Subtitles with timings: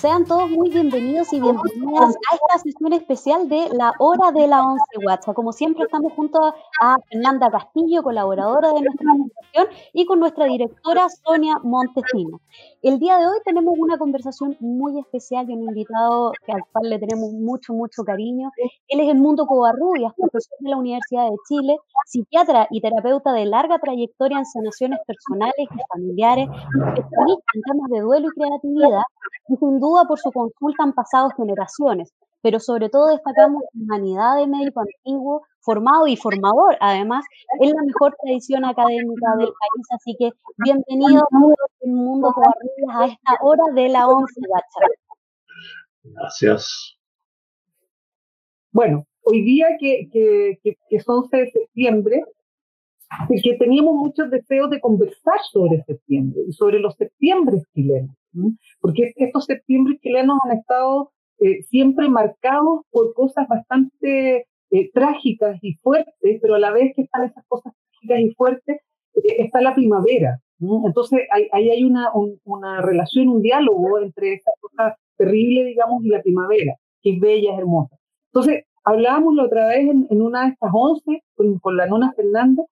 [0.00, 4.62] Sean todos muy bienvenidos y bienvenidas a esta sesión especial de la Hora de la
[4.62, 5.34] Once WhatsApp.
[5.34, 9.12] Como siempre, estamos junto a Fernanda Castillo, colaboradora de nuestra
[9.92, 12.40] y con nuestra directora Sonia Montesino.
[12.82, 16.98] El día de hoy tenemos una conversación muy especial y un invitado al cual le
[16.98, 18.50] tenemos mucho, mucho cariño.
[18.88, 23.46] Él es el Mundo Covarrubias, profesor de la Universidad de Chile, psiquiatra y terapeuta de
[23.46, 29.02] larga trayectoria en sanaciones personales y familiares, especialista en temas de duelo y creatividad,
[29.48, 34.36] y sin duda por su consulta han pasado generaciones, pero sobre todo destacamos la humanidad
[34.36, 37.26] de médico antiguo, formado y formador, además,
[37.60, 39.86] en la mejor tradición académica del país.
[39.90, 40.30] Así que
[40.64, 41.28] bienvenido
[41.80, 42.32] el mundo
[42.90, 44.40] a esta hora de la once,
[46.04, 46.96] Gracias.
[48.72, 52.22] Bueno, hoy día que, que, que, que es 11 de septiembre,
[53.42, 58.16] que teníamos muchos deseos de conversar sobre septiembre y sobre los septiembres chilenos,
[58.80, 65.74] porque estos septiembres chilenos han estado eh, siempre marcados por cosas bastante eh, trágicas y
[65.76, 68.76] fuertes, pero a la vez que están esas cosas trágicas y fuertes,
[69.14, 70.40] eh, está la primavera.
[70.60, 72.10] Entonces ahí hay, una,
[72.44, 77.52] una relación, un diálogo entre esa cosa terrible, digamos, y la primavera, que es bella,
[77.52, 77.96] es hermosa.
[78.32, 82.66] Entonces, hablábamos la otra vez en, una de estas once con, con la nona Fernández,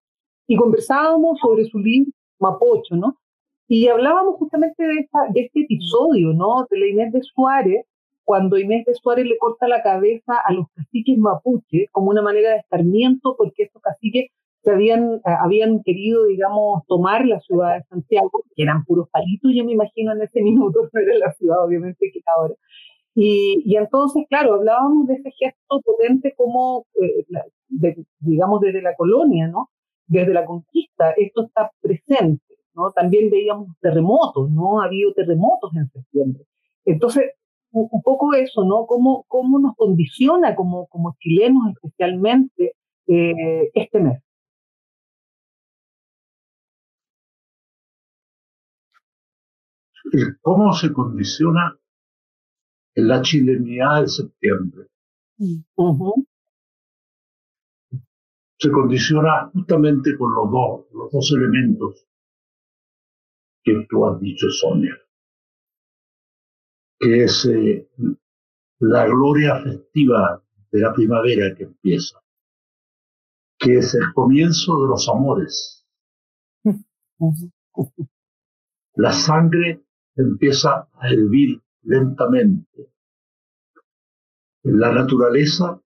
[0.46, 3.18] y conversábamos sobre su libro Mapocho, ¿no?
[3.68, 6.66] Y hablábamos justamente de, esta, de este episodio, ¿no?
[6.70, 7.84] De la Inés de Suárez,
[8.26, 12.50] cuando Inés de Suárez le corta la cabeza a los caciques mapuche como una manera
[12.50, 14.30] de escarmiento, porque estos caciques
[14.62, 19.52] se habían, eh, habían querido, digamos, tomar la ciudad de Santiago, que eran puros palitos,
[19.54, 22.54] yo me imagino en ese minuto, no era la ciudad, obviamente, que ahora.
[23.14, 27.24] Y, y, entonces, claro, hablábamos de ese gesto potente como, eh,
[28.20, 29.70] digamos, desde la colonia, ¿no?
[30.06, 32.92] desde la conquista esto está presente, ¿no?
[32.92, 34.80] También veíamos terremotos, ¿no?
[34.80, 36.44] Ha habido terremotos en septiembre.
[36.84, 37.32] Entonces,
[37.76, 38.86] un, poco eso, ¿no?
[38.86, 42.72] ¿Cómo, cómo nos condiciona como, como chilenos especialmente
[43.06, 44.22] eh, este mes?
[50.40, 51.76] ¿Cómo se condiciona
[52.94, 54.86] la chilenidad de septiembre?
[58.58, 62.06] se condiciona justamente con los dos, los dos elementos
[63.62, 64.94] que tú has dicho, Sonia,
[66.98, 67.88] que es eh,
[68.78, 72.22] la gloria festiva de la primavera que empieza,
[73.58, 75.86] que es el comienzo de los amores.
[78.94, 82.88] La sangre empieza a hervir lentamente.
[84.62, 85.78] La naturaleza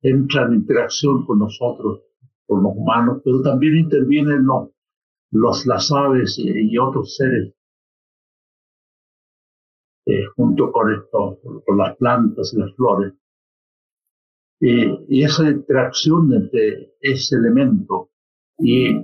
[0.00, 2.02] entra en interacción con nosotros,
[2.46, 4.68] con los humanos, pero también intervienen los,
[5.32, 7.54] los, las aves y otros seres
[10.06, 13.14] eh, junto con esto, con las plantas y las flores.
[14.60, 18.10] y esa interacción entre ese elemento
[18.58, 18.96] y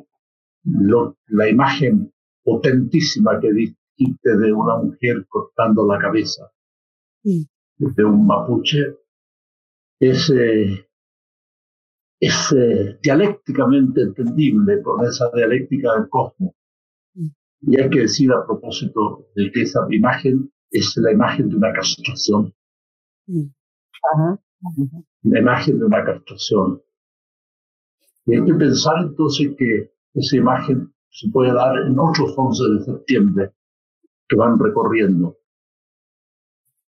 [0.64, 2.12] la imagen
[2.42, 6.50] potentísima que dijiste de una mujer cortando la cabeza
[7.22, 8.96] de un mapuche
[10.00, 10.86] es, eh,
[12.20, 16.54] es eh, dialécticamente entendible con esa dialéctica del cosmos.
[17.62, 21.72] Y hay que decir a propósito de que esa imagen es la imagen de una
[21.72, 22.54] castración.
[23.26, 23.46] Mm.
[25.22, 26.82] La imagen de una castración.
[28.26, 32.84] Y hay que pensar entonces que esa imagen se puede dar en otros 11 de
[32.84, 33.52] septiembre
[34.28, 35.36] que van recorriendo.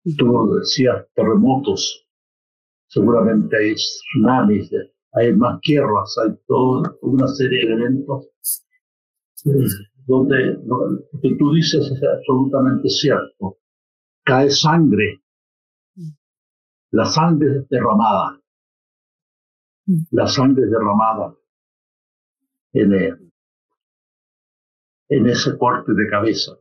[0.04, 0.16] Mm.
[0.16, 2.06] Tú decías terremotos,
[2.88, 4.70] seguramente hay tsunamis,
[5.12, 8.28] hay más guerras, hay toda una serie de eventos
[9.46, 9.50] eh,
[10.06, 13.58] donde lo que tú dices es absolutamente cierto.
[14.30, 15.24] Cae sangre,
[16.92, 18.40] la sangre derramada,
[20.12, 21.34] la sangre derramada
[22.72, 22.92] en,
[25.08, 26.52] en ese corte de cabeza.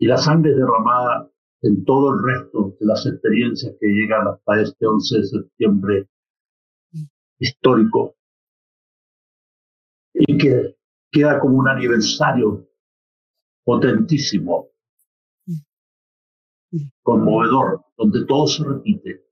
[0.00, 1.30] Y la sangre derramada
[1.60, 6.08] en todo el resto de las experiencias que llegan hasta este 11 de septiembre
[7.38, 8.16] histórico.
[10.12, 10.76] Y que
[11.12, 12.68] queda como un aniversario
[13.64, 14.71] potentísimo,
[17.02, 19.24] conmovedor, donde todo se repite.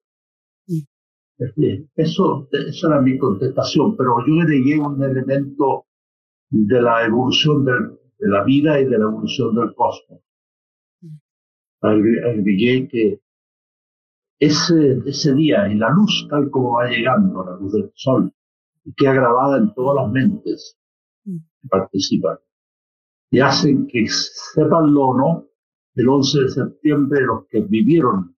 [1.97, 5.87] Eso, esa era mi contestación, pero yo agregué un elemento
[6.51, 7.73] de la evolución de
[8.19, 10.21] la vida y de la evolución del cosmos.
[11.81, 13.21] Agregué que
[14.39, 18.33] ese, ese día y la luz tal como va llegando, la luz del sol,
[18.85, 20.79] y queda grabada en todas las mentes
[21.25, 22.39] que participan,
[23.31, 25.50] y hacen que sepanlo o no,
[25.95, 28.37] el 11 de septiembre los que vivieron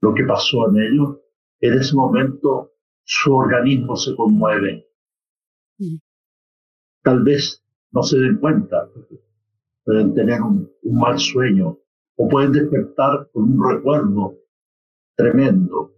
[0.00, 1.18] lo que pasó en ellos,
[1.60, 2.72] en ese momento
[3.04, 4.88] su organismo se conmueve.
[7.02, 8.88] Tal vez no se den cuenta,
[9.84, 11.78] pueden tener un, mal sueño
[12.16, 14.38] o pueden despertar con un recuerdo
[15.16, 15.94] tremendo.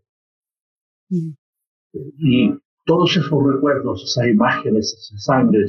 [2.19, 2.55] Y
[2.85, 5.67] todos esos recuerdos, esas imágenes, esa sangre,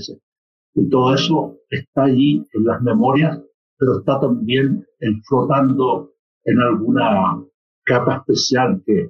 [0.74, 3.40] y todo eso está allí en las memorias,
[3.78, 4.86] pero está también
[5.28, 6.14] flotando
[6.46, 7.44] en alguna
[7.84, 9.10] capa especial que,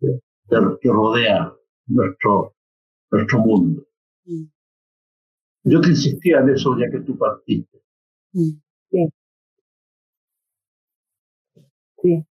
[0.00, 1.52] que, rodea
[1.86, 2.54] nuestro,
[3.10, 3.86] nuestro mundo.
[4.24, 4.44] Mm.
[5.64, 7.78] Yo te insistía en eso ya que tú partiste.
[8.32, 8.50] Mm.
[8.90, 9.08] Sí.
[12.02, 12.24] Sí.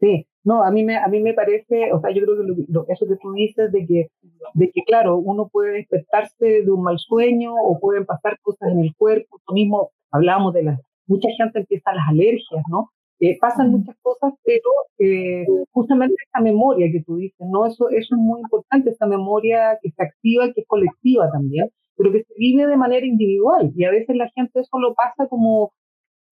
[0.00, 0.26] Sí.
[0.44, 3.06] No, a mí me, a mí me parece, o sea, yo creo que lo, eso
[3.06, 4.10] que tú dices de que,
[4.52, 8.80] de que, claro, uno puede despertarse de un mal sueño o pueden pasar cosas en
[8.80, 9.40] el cuerpo.
[9.48, 12.90] Lo mismo hablábamos de las, mucha gente empieza las alergias, ¿no?
[13.20, 17.66] Eh, pasan muchas cosas, pero eh, justamente esa memoria que tú dices, ¿no?
[17.66, 22.12] Eso, eso es muy importante, esa memoria que se activa, que es colectiva también, pero
[22.12, 23.72] que se vive de manera individual.
[23.76, 25.72] Y a veces la gente eso lo pasa como,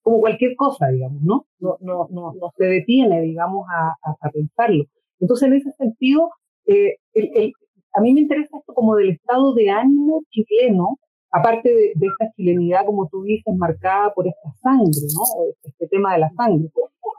[0.03, 1.47] como cualquier cosa, digamos, ¿no?
[1.61, 4.85] No, no, no, no se detiene, digamos, a, a, pensarlo.
[5.21, 6.31] Entonces, en ese sentido,
[6.67, 7.53] eh, el, el,
[7.95, 10.99] a mí me interesa esto como del estado de ánimo chileno,
[11.33, 15.55] aparte de, esta chilenidad, como tú dices, marcada por esta sangre, ¿no?
[15.65, 16.71] Este tema de la sangre.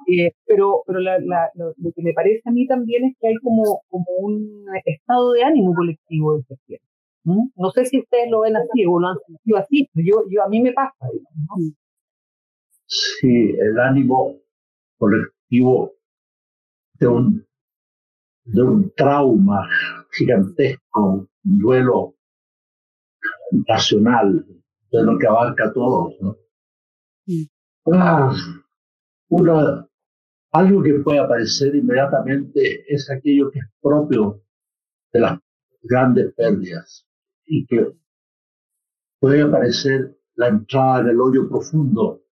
[0.08, 4.06] Eh, pero pero lo, que me parece a mí también es que hay como, como
[4.20, 6.90] un estado de ánimo colectivo de septiembre.
[7.26, 7.72] ¿no?
[7.72, 10.50] sé si ustedes lo ven así o lo han sentido así, pero yo, yo, a
[10.50, 10.94] mí me pasa.
[11.02, 11.56] ¿no?
[12.86, 14.36] Sí, el ánimo
[14.98, 15.94] colectivo
[17.00, 17.48] de un,
[18.44, 19.68] de un trauma
[20.12, 22.16] gigantesco, un duelo
[23.68, 24.46] nacional,
[24.92, 26.14] de lo que abarca a todos.
[26.22, 26.38] ¿no?
[27.92, 28.34] Ah,
[29.30, 29.88] una,
[30.52, 34.42] algo que puede aparecer inmediatamente es aquello que es propio
[35.12, 35.40] de las
[35.82, 37.08] grandes pérdidas
[37.46, 37.94] y que
[39.20, 42.24] puede aparecer la entrada en el hoyo profundo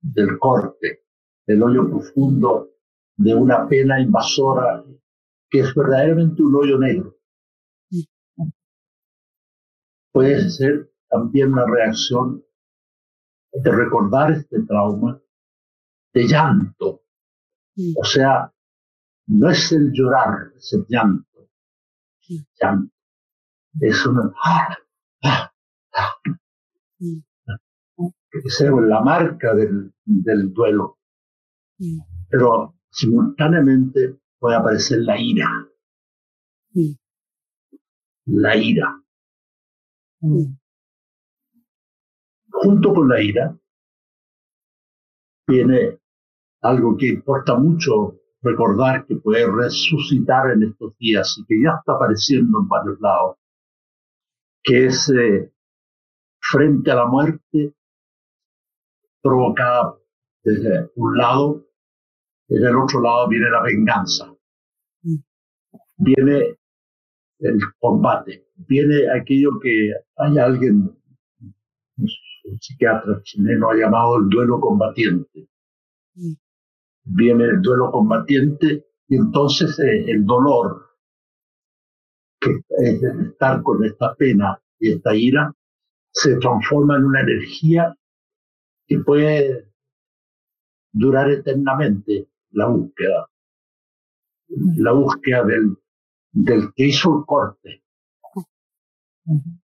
[0.00, 1.04] del corte,
[1.46, 2.70] el hoyo profundo
[3.16, 4.84] de una pena invasora
[5.48, 7.16] que es verdaderamente un hoyo negro.
[10.12, 12.44] Puede ser también una reacción
[13.52, 15.20] de recordar este trauma,
[16.12, 17.02] de llanto.
[17.96, 18.52] O sea,
[19.26, 21.48] no es el llorar, es el llanto.
[22.60, 22.94] Llanto.
[23.80, 24.32] Es una...
[24.44, 24.76] ¡ah!
[25.24, 25.52] ¡ah!
[25.94, 26.16] ¡ah!
[28.32, 30.98] es la marca del, del duelo.
[32.28, 35.48] Pero simultáneamente puede aparecer la ira.
[38.26, 39.01] La ira.
[42.50, 43.58] Junto con la ira
[45.48, 45.98] viene
[46.60, 51.94] algo que importa mucho recordar que puede resucitar en estos días y que ya está
[51.94, 53.36] apareciendo en varios lados,
[54.62, 55.52] que es eh,
[56.40, 57.74] frente a la muerte
[59.20, 59.96] provocada
[60.44, 61.66] desde un lado,
[62.48, 64.32] desde el otro lado viene la venganza,
[65.02, 65.16] mm.
[65.96, 66.58] viene
[67.42, 70.96] el combate, viene aquello que hay alguien,
[71.96, 75.48] un psiquiatra chileno ha llamado el duelo combatiente.
[77.04, 80.86] Viene el duelo combatiente y entonces eh, el dolor
[82.40, 85.52] que es estar con esta pena y esta ira
[86.12, 87.96] se transforma en una energía
[88.86, 89.68] que puede
[90.92, 93.28] durar eternamente la búsqueda,
[94.48, 95.76] la búsqueda del,
[96.32, 97.84] del que hizo el corte,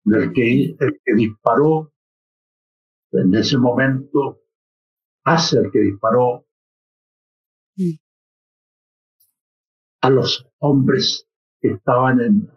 [0.04, 1.92] del que, el que disparó
[3.12, 4.40] en ese momento,
[5.24, 6.44] hace el que disparó
[10.00, 11.26] a los hombres
[11.60, 12.50] que estaban en,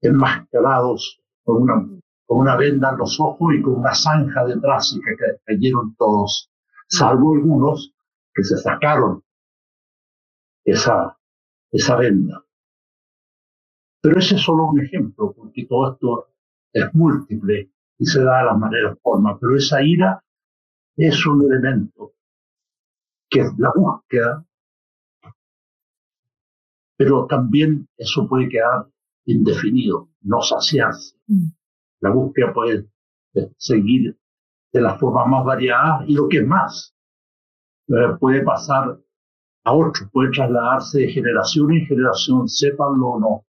[0.00, 1.88] enmascarados con una
[2.26, 5.14] con una venda en los ojos y con una zanja detrás y que
[5.44, 6.50] cayeron todos,
[6.88, 7.92] salvo algunos
[8.32, 9.22] que se sacaron
[10.64, 11.18] esa,
[11.70, 12.43] esa venda.
[14.04, 16.26] Pero ese es solo un ejemplo, porque todo esto
[16.74, 20.22] es múltiple y se da de las maneras formas, pero esa ira
[20.94, 22.12] es un elemento
[23.30, 24.44] que es la búsqueda,
[26.98, 28.86] pero también eso puede quedar
[29.24, 31.16] indefinido, no saciarse.
[31.26, 31.46] Mm.
[32.00, 32.86] La búsqueda puede
[33.56, 34.18] seguir
[34.70, 36.94] de la forma más variada y lo que es más,
[37.88, 39.00] eh, puede pasar
[39.64, 43.46] a otro, puede trasladarse de generación en generación, sépanlo o no.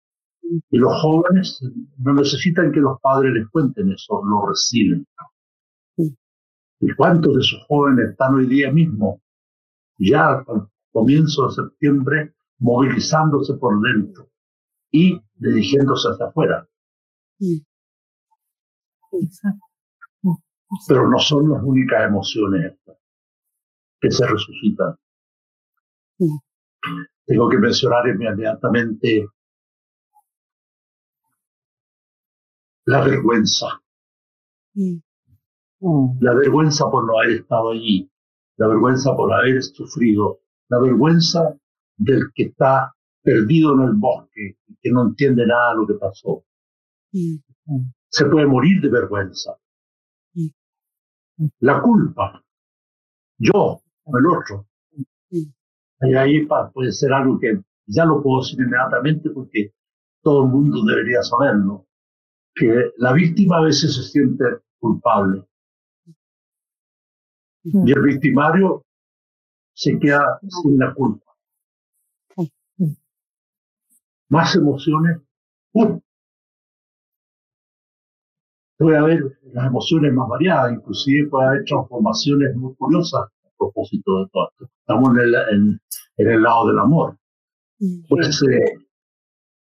[0.70, 1.60] Y los jóvenes
[1.98, 5.06] no necesitan que los padres les cuenten eso, lo reciben.
[5.98, 9.22] ¿Y cuántos de esos jóvenes están hoy día mismo,
[9.98, 14.30] ya al comienzo de septiembre, movilizándose por dentro
[14.92, 16.68] y dirigiéndose hacia afuera.
[20.88, 22.78] Pero no son las únicas emociones
[24.00, 24.96] que se resucitan.
[27.26, 29.28] Tengo que mencionar inmediatamente
[32.86, 33.82] la vergüenza.
[36.20, 38.10] La vergüenza por no haber estado allí,
[38.58, 41.58] la vergüenza por haber sufrido, la vergüenza
[41.98, 45.94] del que está perdido en el bosque y que no entiende nada de lo que
[45.96, 46.46] pasó.
[48.10, 49.58] Se puede morir de vergüenza.
[51.60, 52.44] La culpa,
[53.38, 54.68] yo, el otro.
[55.30, 59.74] Y ahí puede ser algo que ya lo puedo decir inmediatamente porque
[60.22, 61.88] todo el mundo debería saberlo,
[62.56, 64.44] que la víctima a veces se siente
[64.80, 65.44] culpable.
[67.64, 68.86] Y el victimario
[69.74, 71.32] se queda sin la culpa.
[74.30, 75.22] Más emociones.
[78.78, 84.30] Puede haber las emociones más variadas, inclusive puede haber transformaciones muy curiosas a propósito de
[84.32, 84.70] todo esto.
[84.80, 85.82] Estamos en el, en,
[86.18, 87.18] el lado del amor.
[88.10, 88.44] Pues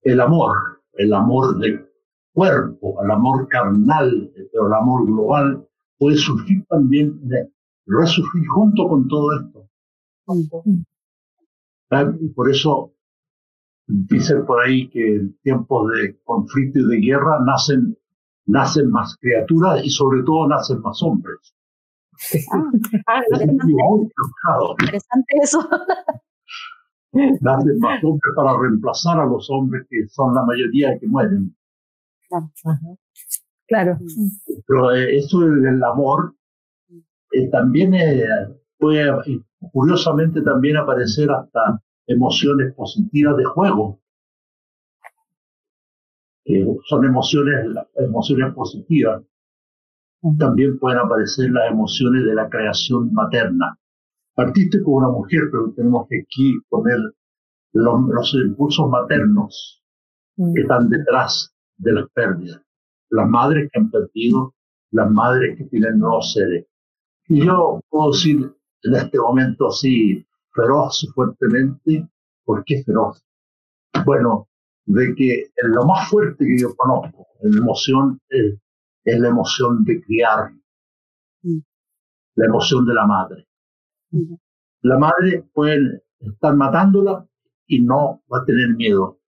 [0.03, 1.92] el amor, el amor del
[2.33, 5.67] cuerpo, el amor carnal, pero el amor global
[5.99, 7.21] puede surgir también,
[7.87, 9.69] resurgir junto con todo esto.
[12.21, 12.93] Y por eso
[13.87, 17.97] dicen por ahí que en tiempos de conflicto y de guerra nacen,
[18.47, 21.55] nacen más criaturas y sobre todo nacen más hombres.
[22.49, 22.71] Ah,
[24.79, 25.35] interesante.
[25.43, 25.69] eso.
[27.13, 31.55] Nacen más hombres para reemplazar a los hombres que son la mayoría que mueren.
[33.67, 33.99] Claro.
[34.67, 36.35] Pero eh, eso del amor
[37.33, 38.23] eh, también eh,
[38.79, 39.11] puede
[39.73, 44.01] curiosamente también aparecer hasta emociones positivas de juego.
[46.89, 49.23] son emociones, emociones positivas.
[50.39, 53.79] También pueden aparecer las emociones de la creación materna.
[54.35, 56.99] Partiste con una mujer, pero tenemos que aquí poner
[57.73, 59.83] los, impulsos maternos
[60.37, 61.52] que están detrás
[61.83, 62.63] de las pérdidas.
[63.11, 64.55] Las madres que han perdido,
[64.93, 66.67] las madres que tienen nuevos seres.
[67.29, 70.25] Y yo puedo decir en este momento así
[70.55, 72.09] feroz y fuertemente,
[72.45, 73.25] ¿por qué feroz?
[74.05, 74.49] Bueno,
[74.87, 78.59] de que lo más fuerte que yo conozco en emoción es,
[79.05, 80.53] la emoción de criar,
[81.43, 81.59] mm.
[82.37, 83.47] la emoción de la madre.
[84.11, 84.35] Mm.
[84.83, 87.27] La madre puede estar matándola
[87.67, 89.19] y no va a tener miedo.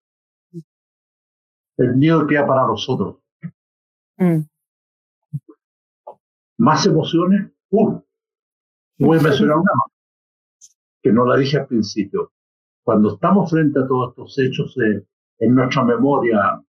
[1.76, 1.82] Mm.
[1.82, 3.16] El miedo queda para nosotros.
[6.58, 8.00] Más emociones, ¡uh!
[8.98, 12.32] Voy a mencionar una más, que no la dije al principio.
[12.84, 14.76] Cuando estamos frente a todos estos hechos
[15.38, 16.62] en nuestra memoria,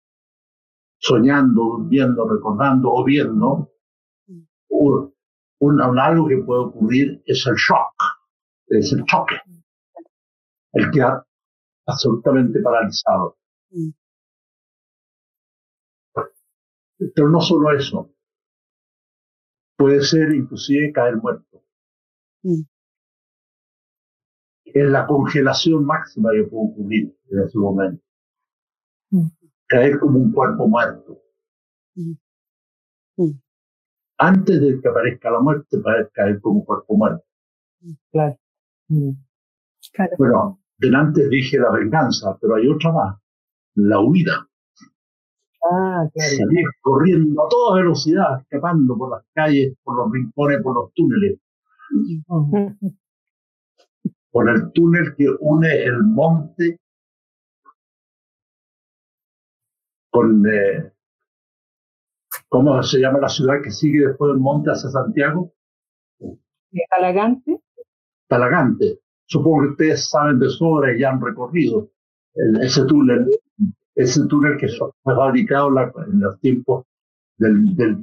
[0.98, 3.72] soñando, durmiendo, recordando o viendo,
[4.68, 7.94] un, algo que puede ocurrir es el shock,
[8.68, 9.36] es el choque,
[10.72, 11.24] el quedar
[11.86, 13.36] absolutamente paralizado.
[17.14, 18.10] Pero no solo eso,
[19.76, 21.62] puede ser inclusive caer muerto.
[22.42, 22.62] Mm.
[24.64, 28.02] Es la congelación máxima que puede ocurrir en ese momento.
[29.10, 29.26] Mm.
[29.66, 31.20] Caer como un cuerpo muerto.
[31.94, 32.12] Mm.
[34.18, 37.24] Antes de que aparezca la muerte, para caer como un cuerpo muerto.
[38.12, 38.38] Claro.
[40.16, 43.18] Bueno, delante dije la venganza, pero hay otra más,
[43.74, 44.48] la huida.
[45.64, 46.36] Ah, claro.
[46.36, 51.38] Salir corriendo a toda velocidad, escapando por las calles, por los rincones, por los túneles,
[54.30, 56.80] por el túnel que une el monte
[60.10, 60.92] con, eh,
[62.48, 65.52] ¿cómo se llama la ciudad que sigue después del monte hacia Santiago?
[66.90, 67.60] Talagante.
[68.28, 69.00] Talagante.
[69.26, 71.90] Supongo que ustedes saben de sobra y ya han recorrido
[72.60, 73.28] ese túnel,
[73.94, 75.68] ese túnel que fue fabricado
[76.06, 76.84] en los tiempos
[77.36, 78.02] del, del,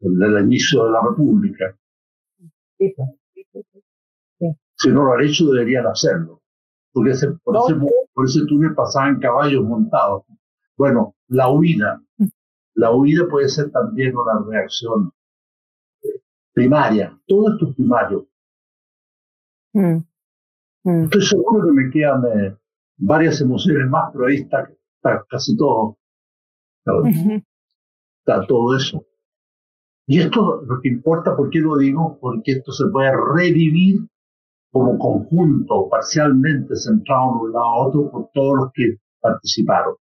[0.00, 1.76] del inicio de la República.
[4.76, 6.40] Si no lo han hecho, deberían hacerlo.
[6.92, 7.56] Porque ese, por,
[8.24, 10.24] ese, túnel pasaban caballos montados.
[10.76, 12.02] Bueno, la huida.
[12.16, 12.26] Mm.
[12.74, 15.12] La huida puede ser también una reacción
[16.02, 16.20] eh,
[16.52, 17.16] primaria.
[17.26, 18.26] Todo esto es primario.
[19.74, 19.98] Mm.
[20.84, 21.04] Mm.
[21.04, 22.56] Estoy seguro que me quedan eh,
[23.00, 24.70] varias emociones más, pero ahí está,
[25.28, 25.98] casi todo.
[28.20, 29.04] Está todo eso.
[30.06, 32.18] Y esto lo que importa, ¿por qué lo digo?
[32.20, 34.00] Porque esto se puede revivir
[34.72, 39.94] como conjunto, parcialmente centrado en un lado a otro por todos los que participaron.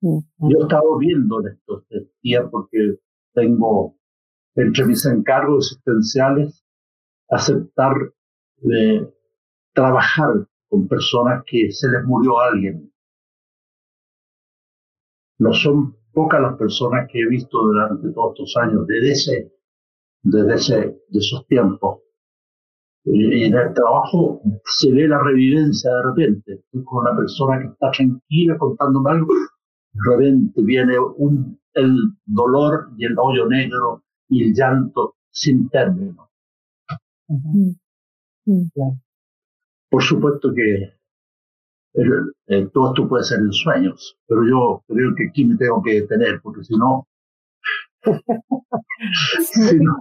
[0.00, 1.84] Yo he estado viendo en estos
[2.22, 2.98] días porque
[3.34, 3.96] tengo
[4.54, 6.64] entre mis encargos existenciales
[7.28, 7.94] aceptar
[8.58, 9.12] de
[9.74, 12.92] trabajar con personas que se les murió alguien.
[15.38, 19.52] No son pocas las personas que he visto durante todos estos años, desde, ese,
[20.22, 20.74] desde ese,
[21.08, 22.00] de esos tiempos.
[23.04, 26.52] Y en el trabajo se ve la revivencia de repente.
[26.54, 29.32] Estoy con una persona que está tranquila contándome algo,
[29.92, 31.96] de repente viene un, el
[32.26, 36.28] dolor y el hoyo negro y el llanto sin término.
[39.90, 40.92] Por supuesto que
[42.72, 46.40] todo esto puede ser en sueños, pero yo creo que aquí me tengo que detener,
[46.42, 47.06] porque si no,
[49.40, 49.96] si no,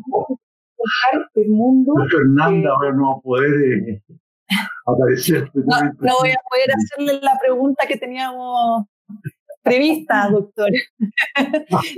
[1.36, 1.94] el mundo.
[2.10, 4.02] Fernanda no va a poder eh,
[4.86, 5.50] aparecer.
[5.54, 8.86] No, no, voy a poder hacerle la pregunta que teníamos
[9.64, 10.70] prevista, doctor.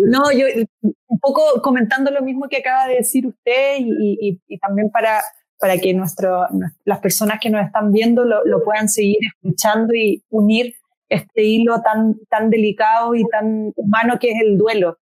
[0.06, 0.46] no, yo
[0.82, 5.22] un poco comentando lo mismo que acaba de decir usted y, y, también para,
[5.60, 6.48] para que nuestro,
[6.86, 10.76] las personas que nos están viendo lo, lo, puedan seguir escuchando y unir
[11.10, 14.98] este hilo tan, tan delicado y tan humano que es el duelo.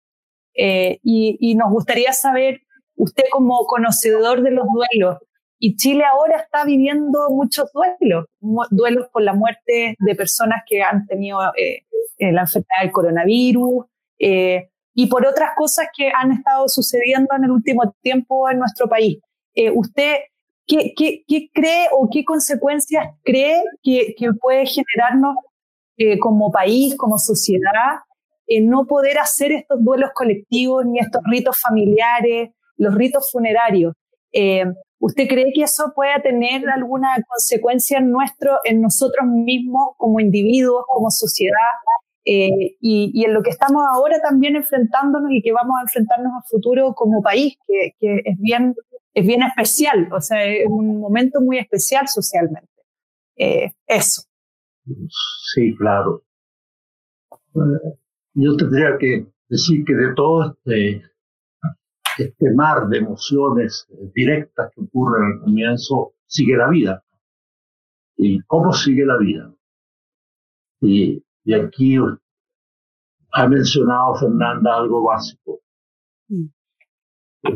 [0.54, 2.62] Eh, y, y, nos gustaría saber,
[2.96, 5.18] usted como conocedor de los duelos,
[5.60, 8.26] y Chile ahora está viviendo muchos duelos,
[8.70, 11.86] duelos por la muerte de personas que han tenido eh,
[12.18, 13.86] eh, la enfermedad del coronavirus
[14.20, 18.88] eh, y por otras cosas que han estado sucediendo en el último tiempo en nuestro
[18.88, 19.20] país.
[19.74, 20.18] ¿Usted
[20.68, 20.94] qué,
[21.54, 25.36] cree o qué consecuencias cree que, puede generarnos
[26.20, 28.00] como país, como sociedad,
[28.62, 33.94] no poder hacer estos duelos colectivos ni estos ritos familiares, los ritos funerarios?
[35.00, 40.84] ¿Usted cree que eso pueda tener alguna consecuencia en nuestro, en nosotros mismos como individuos,
[40.88, 41.60] como sociedad,
[42.26, 46.48] eh, y, en lo que estamos ahora también enfrentándonos y que vamos a enfrentarnos a
[46.50, 48.74] futuro como país, que, es, bien,
[49.16, 52.70] es bien especial, o sea, es un momento muy especial socialmente.
[53.38, 54.24] Eh, eso.
[55.54, 56.24] Sí, claro.
[58.34, 61.02] yo tendría que decir que de todo este,
[62.18, 67.04] este mar de emociones directas que ocurren al comienzo, sigue la vida.
[68.18, 69.52] ¿Y cómo sigue la vida?
[70.82, 71.96] Y y aquí
[73.32, 75.62] ha mencionado Fernanda algo básico.
[76.28, 76.48] Mm.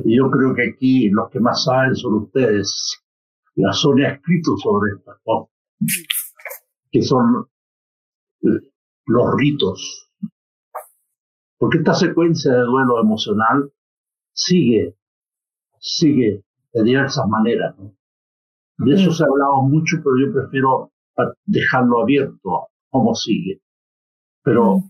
[0.06, 3.04] Yo creo que aquí los que más saben son ustedes.
[3.56, 5.49] La Sonia ha escrito sobre estas cosas,
[6.91, 7.47] que son
[8.41, 10.12] los ritos.
[11.58, 13.71] Porque esta secuencia de duelo emocional
[14.32, 14.95] sigue,
[15.80, 17.75] sigue de diversas maneras.
[18.78, 20.91] De eso se ha hablado mucho, pero yo prefiero
[21.45, 23.62] dejarlo abierto, cómo sigue.
[24.41, 24.84] Pero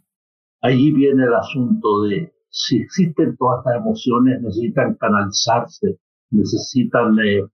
[0.62, 6.00] allí viene el asunto de si existen todas estas emociones, necesitan canalizarse,
[6.32, 7.48] necesitan eh,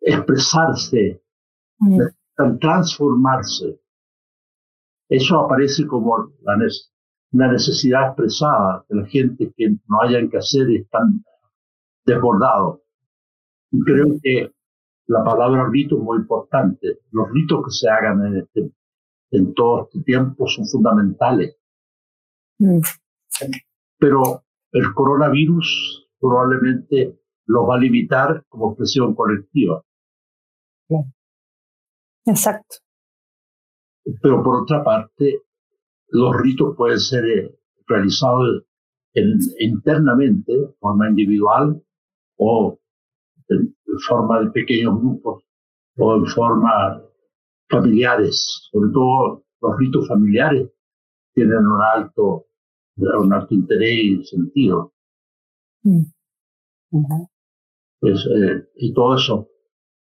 [0.00, 1.22] expresarse,
[1.78, 1.98] mm.
[1.98, 3.80] necesitan transformarse.
[5.08, 6.30] Eso aparece como
[7.32, 11.24] una necesidad expresada de la gente que no hayan que hacer y están
[12.06, 12.80] desbordados.
[13.84, 14.52] creo que
[15.06, 17.00] la palabra rito es muy importante.
[17.10, 18.72] Los ritos que se hagan en este
[19.30, 21.56] en todo este tiempo son fundamentales.
[22.58, 22.80] Mm.
[23.98, 29.82] Pero el coronavirus probablemente lo va a limitar como expresión colectiva.
[32.26, 32.76] Exacto.
[34.22, 35.42] Pero por otra parte,
[36.08, 38.64] los ritos pueden ser eh, realizados
[39.58, 41.82] internamente, de forma individual,
[42.36, 42.78] o
[43.48, 43.74] en
[44.08, 45.44] forma de pequeños grupos,
[45.96, 47.02] o en forma
[47.68, 50.70] familiares, sobre todo los ritos familiares,
[51.34, 52.46] tienen un alto,
[52.96, 54.92] un alto interés y sentido.
[55.82, 56.04] Mm.
[58.00, 59.48] pues, eh, y todo eso.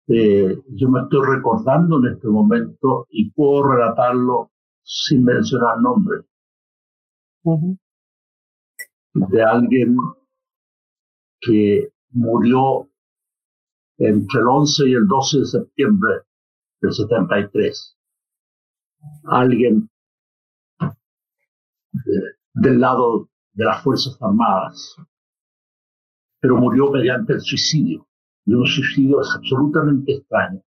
[0.08, 4.52] Eh, yo me estoy recordando en este momento y puedo relatarlo
[4.84, 6.26] sin mencionar nombres.
[9.14, 9.98] De alguien
[11.40, 12.90] que murió
[13.98, 16.14] entre el 11 y el 12 de septiembre
[16.82, 17.98] del 73.
[19.26, 19.90] Alguien
[22.54, 24.96] del lado de las Fuerzas Armadas,
[26.40, 28.08] pero murió mediante el suicidio.
[28.46, 30.62] Y un suicidio es absolutamente extraño,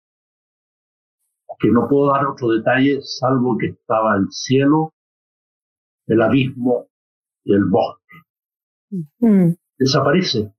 [1.58, 4.94] que no puedo dar otro detalle salvo que estaba el cielo,
[6.06, 6.88] el abismo
[7.44, 8.16] y el bosque.
[9.18, 9.52] Mm.
[9.78, 10.54] Desaparece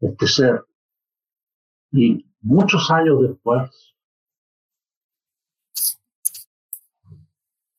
[0.00, 0.64] este ser.
[1.90, 3.94] Y muchos años después,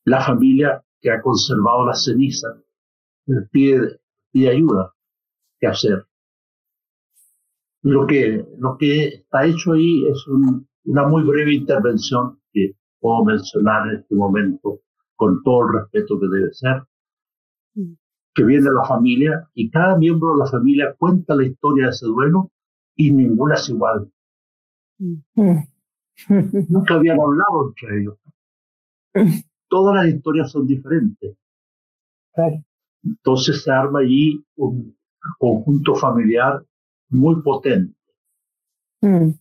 [0.05, 2.47] la familia que ha conservado la ceniza
[3.51, 3.99] pide,
[4.31, 4.93] pide ayuda.
[5.59, 6.07] ¿Qué hacer?
[7.81, 10.25] Lo que, lo que está hecho ahí es
[10.85, 14.79] una muy breve intervención que puedo mencionar en este momento
[15.15, 16.83] con todo el respeto que debe ser,
[18.33, 22.05] que viene la familia y cada miembro de la familia cuenta la historia de ese
[22.05, 22.51] duelo
[22.95, 24.09] y ninguna es igual.
[24.99, 25.17] Mm.
[26.69, 28.17] Nunca habían hablado entre ellos.
[29.73, 31.35] Todas las historias son diferentes.
[33.03, 34.95] Entonces se arma allí un
[35.39, 36.63] conjunto familiar
[37.09, 37.97] muy potente.
[39.01, 39.31] Mm.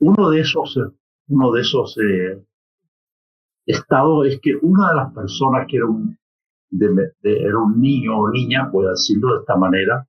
[0.00, 0.78] Uno de esos,
[1.28, 2.44] uno de eh,
[3.64, 6.18] estados es que una de las personas que era un,
[7.22, 10.06] era un niño o niña, puedo decirlo de esta manera,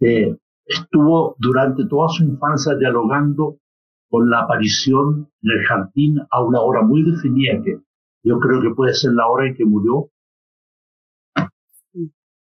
[0.00, 0.36] eh,
[0.66, 3.60] estuvo durante toda su infancia dialogando
[4.08, 7.78] con la aparición en el jardín a una hora muy definida, que
[8.22, 10.10] yo creo que puede ser la hora en que murió.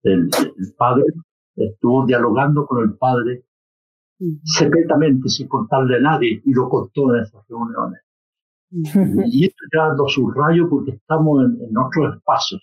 [0.02, 0.28] El,
[0.76, 1.04] padre
[1.56, 3.44] estuvo dialogando con el padre
[4.44, 8.00] secretamente, sin contarle a nadie, y lo contó en esas reuniones.
[8.70, 12.62] Y esto ya lo subrayo porque estamos en, otros espacios.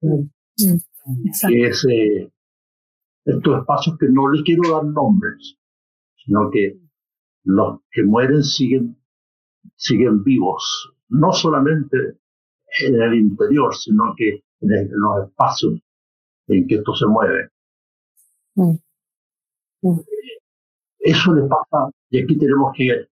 [0.00, 2.30] Que es, eh,
[3.24, 5.56] estos espacios que no les quiero dar nombres,
[6.16, 6.78] sino que
[7.48, 8.96] los que mueren siguen,
[9.74, 11.96] siguen vivos, no solamente
[12.80, 15.80] en el interior, sino que en, los espacios
[16.48, 17.48] en que esto se mueve.
[18.54, 18.76] Mm.
[19.82, 20.00] Mm.
[20.98, 23.08] Eso le pasa, y aquí tenemos que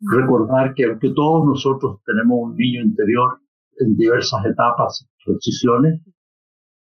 [0.00, 3.40] recordar que aunque todos nosotros tenemos un niño interior
[3.78, 6.00] en diversas etapas, transiciones,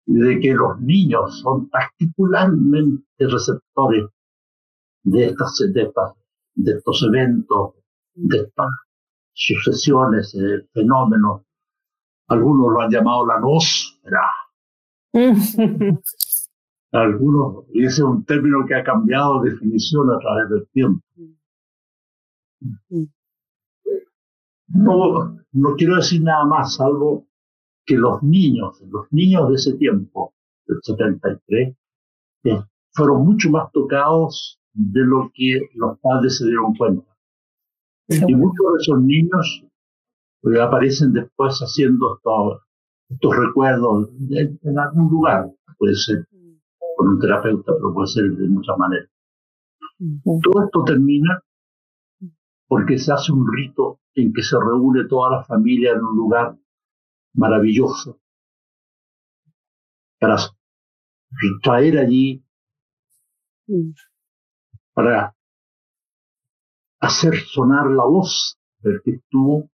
[0.07, 4.05] de que los niños son particularmente receptores
[5.03, 5.91] de estas, de,
[6.63, 7.75] de estos eventos,
[8.13, 8.67] de estas
[9.33, 11.43] sucesiones, de fenómenos.
[12.27, 14.21] Algunos lo han llamado la nósfera.
[16.91, 21.05] Algunos, y ese es un término que ha cambiado de definición a través del tiempo.
[24.67, 27.27] No, no quiero decir nada más, salvo
[27.85, 30.33] que los niños, los niños de ese tiempo,
[30.65, 31.75] del 73,
[32.43, 37.03] eh, fueron mucho más tocados de lo que los padres se dieron cuenta.
[38.07, 39.65] Y muchos de esos niños
[40.41, 42.61] pues, aparecen después haciendo estos,
[43.09, 45.51] estos recuerdos en, algún lugar.
[45.77, 46.25] Puede ser
[46.95, 49.09] con un terapeuta, pero puede ser de muchas maneras.
[50.23, 51.43] Todo esto termina
[52.67, 56.57] porque se hace un rito en que se reúne toda la familia en un lugar
[57.33, 58.19] maravilloso
[60.19, 60.37] para
[61.63, 62.43] traer allí.
[64.99, 65.33] Para
[66.99, 69.69] hacer sonar la voz del que estuvo,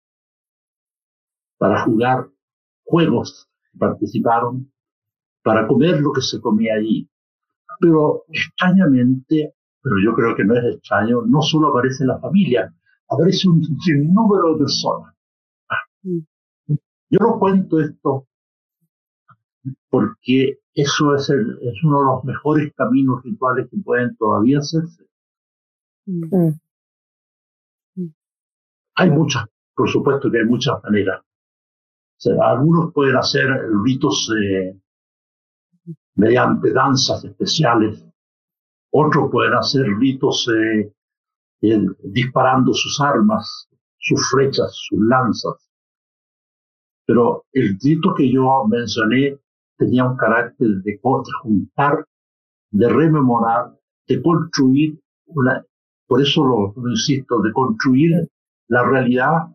[1.57, 2.29] para jugar
[2.83, 4.71] juegos que participaron,
[5.43, 7.09] para comer lo que se comía allí.
[7.79, 12.71] Pero extrañamente, pero yo creo que no es extraño, no solo aparece la familia,
[13.09, 15.15] aparece un sinnúmero de personas.
[17.09, 18.27] Yo no cuento esto
[19.89, 25.05] porque eso es, es uno de los mejores caminos rituales que pueden todavía hacerse.
[26.05, 26.53] Mm.
[27.95, 28.13] Mm.
[28.95, 31.21] Hay muchas, por supuesto que hay muchas maneras.
[32.41, 33.47] algunos pueden hacer
[33.83, 34.79] ritos eh,
[36.15, 38.05] mediante danzas especiales,
[38.91, 40.93] otros pueden hacer ritos eh,
[42.03, 45.69] disparando sus armas, sus flechas, sus lanzas.
[47.05, 49.37] Pero el rito que yo mencioné
[49.77, 50.99] tenía un carácter de,
[51.41, 52.05] juntar,
[52.71, 55.63] de rememorar, de construir una,
[56.07, 58.29] por eso lo, insisto, de construir
[58.67, 59.47] la realidad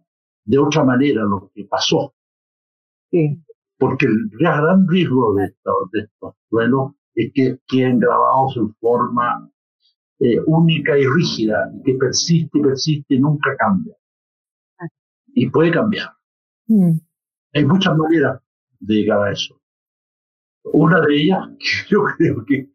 [0.44, 2.14] de otra manera, lo que pasó.
[3.78, 5.54] Porque el gran riesgo de,
[5.92, 9.50] de estos duelos es que queden grabados en forma
[10.18, 13.96] eh, única y rígida, que persiste persiste y nunca cambia.
[15.28, 16.10] Y puede cambiar.
[16.66, 16.98] Mm.
[17.54, 18.40] Hay muchas maneras
[18.80, 19.60] de llegar a eso.
[20.64, 21.48] Una de ellas,
[21.88, 22.70] yo creo que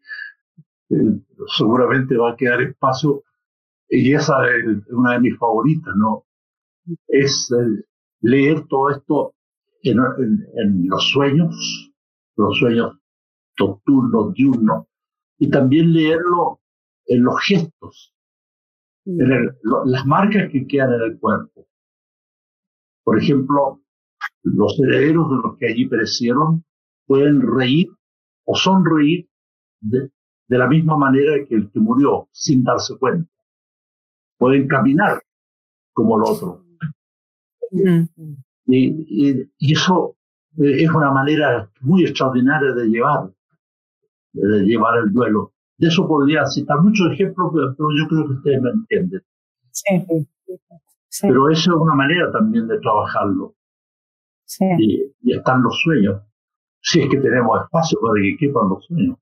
[0.90, 1.20] eh,
[1.56, 3.22] seguramente va a quedar espacio,
[3.88, 6.24] y esa es una de mis favoritas, ¿no?
[7.08, 7.84] Es eh,
[8.20, 9.34] leer todo esto
[9.82, 11.92] en, en, los sueños,
[12.36, 12.98] los sueños
[13.58, 14.86] nocturnos, diurnos,
[15.38, 16.60] y también leerlo
[17.06, 18.14] en los gestos,
[19.04, 19.50] en mm.
[19.86, 21.66] las marcas que quedan en el cuerpo.
[23.04, 23.80] Por ejemplo,
[24.42, 26.64] los herederos de los que allí perecieron
[27.06, 27.88] pueden reír
[28.44, 29.28] o sonreír
[29.80, 30.10] de
[30.48, 33.30] la misma manera que el que murió sin darse cuenta.
[34.38, 35.22] Pueden caminar
[35.92, 36.64] como el otro.
[38.66, 40.16] Y, y, eso
[40.58, 43.30] eh, es una manera muy extraordinaria de llevar,
[44.32, 45.52] de llevar el duelo.
[45.78, 49.22] De eso podría citar muchos ejemplos, pero yo creo que ustedes me entienden.
[49.70, 50.06] Sí.
[51.22, 53.54] Pero eso es una manera también de trabajarlo.
[54.44, 54.64] Sí.
[54.78, 56.22] Y, y, están los sueños.
[56.80, 59.16] Si es que tenemos espacio para que quepan los sueños.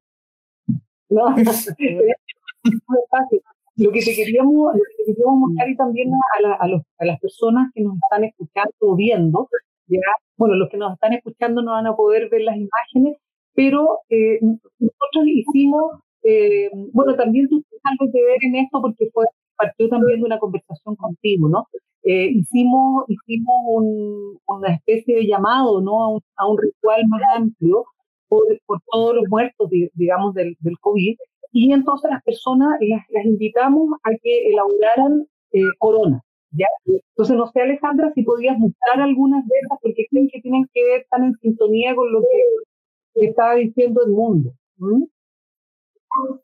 [1.08, 1.34] No,
[3.76, 7.18] Lo que te queríamos, lo que queríamos mostrar y también a, a, los, a, las
[7.20, 9.48] personas que nos están escuchando o viendo,
[9.88, 9.98] ya,
[10.36, 13.18] bueno, los que nos están escuchando no van a poder ver las imágenes,
[13.54, 19.08] pero eh, nosotros hicimos, eh, bueno, también tú tienes algo que ver en esto porque
[19.12, 19.24] fue
[19.56, 21.66] partió también de una conversación contigo, ¿no?
[22.02, 26.02] Eh, hicimos hicimos un, una especie de llamado, ¿no?
[26.02, 27.84] A un, a un ritual más amplio
[28.28, 31.16] por, por, todos los muertos, digamos, del, del COVID.
[31.54, 36.20] Y entonces las personas las, las invitamos a que elaboraran eh, corona.
[36.50, 36.66] ¿ya?
[36.84, 40.84] Entonces, no sé, Alejandra, si podías mostrar algunas de esas, porque creen que tienen que
[40.84, 44.52] ver tan en sintonía con lo que, estaba diciendo el mundo.
[44.78, 45.04] ¿Mm?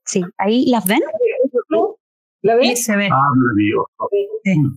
[0.04, 1.00] Sí, ahí las ven.
[2.42, 2.76] ¿La ven?
[2.76, 3.08] Sí, se ve.
[3.12, 3.28] Ah,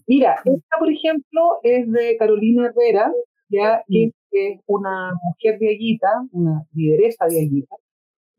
[0.07, 3.13] Mira, esta, por ejemplo, es de Carolina Herrera,
[3.49, 7.75] ya, que es una mujer de Aguita, una lideresa de Aguita.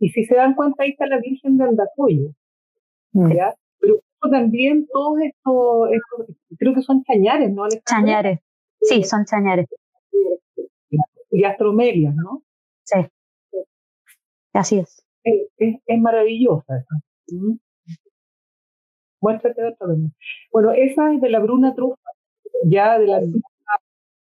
[0.05, 2.29] Y si se dan cuenta, ahí está la Virgen de Andacoyo.
[3.12, 3.33] Mm.
[3.81, 7.67] Pero también todos estos, estos, creo que son chañares, ¿no?
[7.88, 8.40] Chañares,
[8.83, 9.67] sí, son chañares.
[11.31, 12.43] Y astromelias, ¿no?
[12.83, 12.99] Sí,
[14.53, 15.03] así es.
[15.23, 16.97] Es, es, maravillosa esa.
[17.29, 17.57] ¿Mm?
[19.23, 19.99] Muéstrate otra vez.
[20.53, 22.11] Bueno, esa es de la Bruna Trufa,
[22.67, 23.23] ya de la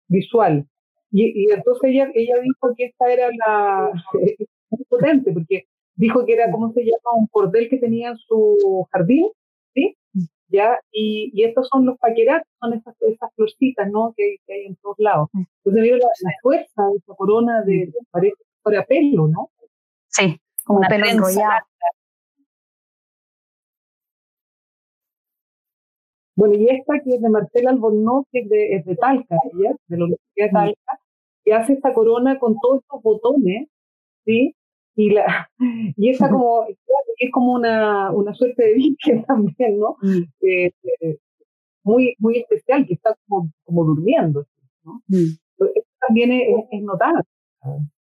[0.09, 0.67] visual.
[1.13, 3.93] Y, y, entonces ella, ella dijo que esta era la
[4.71, 7.17] muy potente, porque dijo que era, ¿cómo se llama?
[7.17, 9.29] Un cordel que tenía en su jardín,
[9.75, 9.97] ¿sí?
[10.49, 10.79] ¿Ya?
[10.91, 14.15] Y, y estos son los paqueratos, son esas, esas florcitas, ¿no?
[14.17, 15.29] Que, que, hay en todos lados.
[15.35, 19.51] Entonces veo la, la fuerza de esa corona de, parece para pelo, ¿no?
[20.09, 21.67] Sí, como una pelo enrollado.
[26.41, 29.77] Bueno, y esta que es de Marcela Albornoz, que es de, es de Talca, ella,
[29.89, 31.01] de la Universidad de Talca,
[31.45, 33.69] que hace esta corona con todos estos botones,
[34.25, 34.55] ¿sí?
[35.01, 35.51] Y, la,
[35.97, 36.67] y esa como,
[37.17, 39.97] es como una, una suerte de virgen también, ¿no?
[40.03, 40.23] Mm.
[40.47, 41.17] Eh, eh,
[41.83, 44.47] muy, muy especial, que está como, como durmiendo,
[44.85, 45.03] ¿no?
[45.09, 45.39] Mm.
[46.07, 47.23] también es, es notable,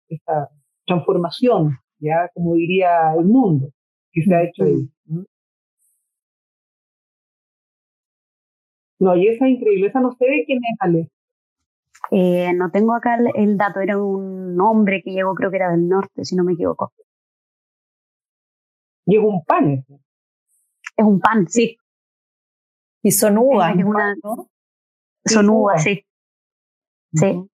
[0.09, 0.49] esta
[0.85, 3.69] transformación, ya como diría el mundo,
[4.11, 4.89] que se ha hecho ahí.
[5.05, 5.23] ¿no?
[8.99, 11.09] No, y esa es increíble, esa no sé de quién es, Ale.
[12.11, 15.71] Eh, no tengo acá el, el, dato, era un hombre que llegó, creo que era
[15.71, 16.91] del norte, si no me equivoco.
[19.05, 19.85] Llegó un pan.
[20.97, 21.77] Es un pan, sí.
[23.01, 24.49] Y son uvas, es una, ¿no?
[25.25, 26.05] Son sí, uvas, sí.
[27.13, 27.49] Sí.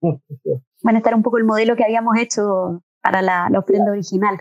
[0.00, 4.38] Bueno, este era un poco el modelo que habíamos hecho para la, la ofrenda original.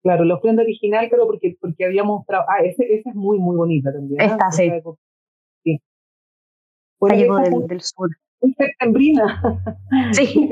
[0.00, 2.56] Claro, la ofrenda original, creo, porque, porque habíamos trabajado.
[2.56, 4.20] Ah, esa es muy, muy bonita también.
[4.20, 4.70] Esta, sí.
[4.70, 4.90] Sí.
[7.00, 8.10] Bueno, llegó del, del, sur.
[8.56, 9.40] Septembrina.
[10.12, 10.48] Sí.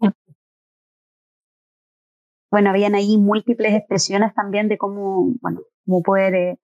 [2.50, 6.58] bueno, habían ahí múltiples expresiones también de cómo, bueno, cómo poder eh,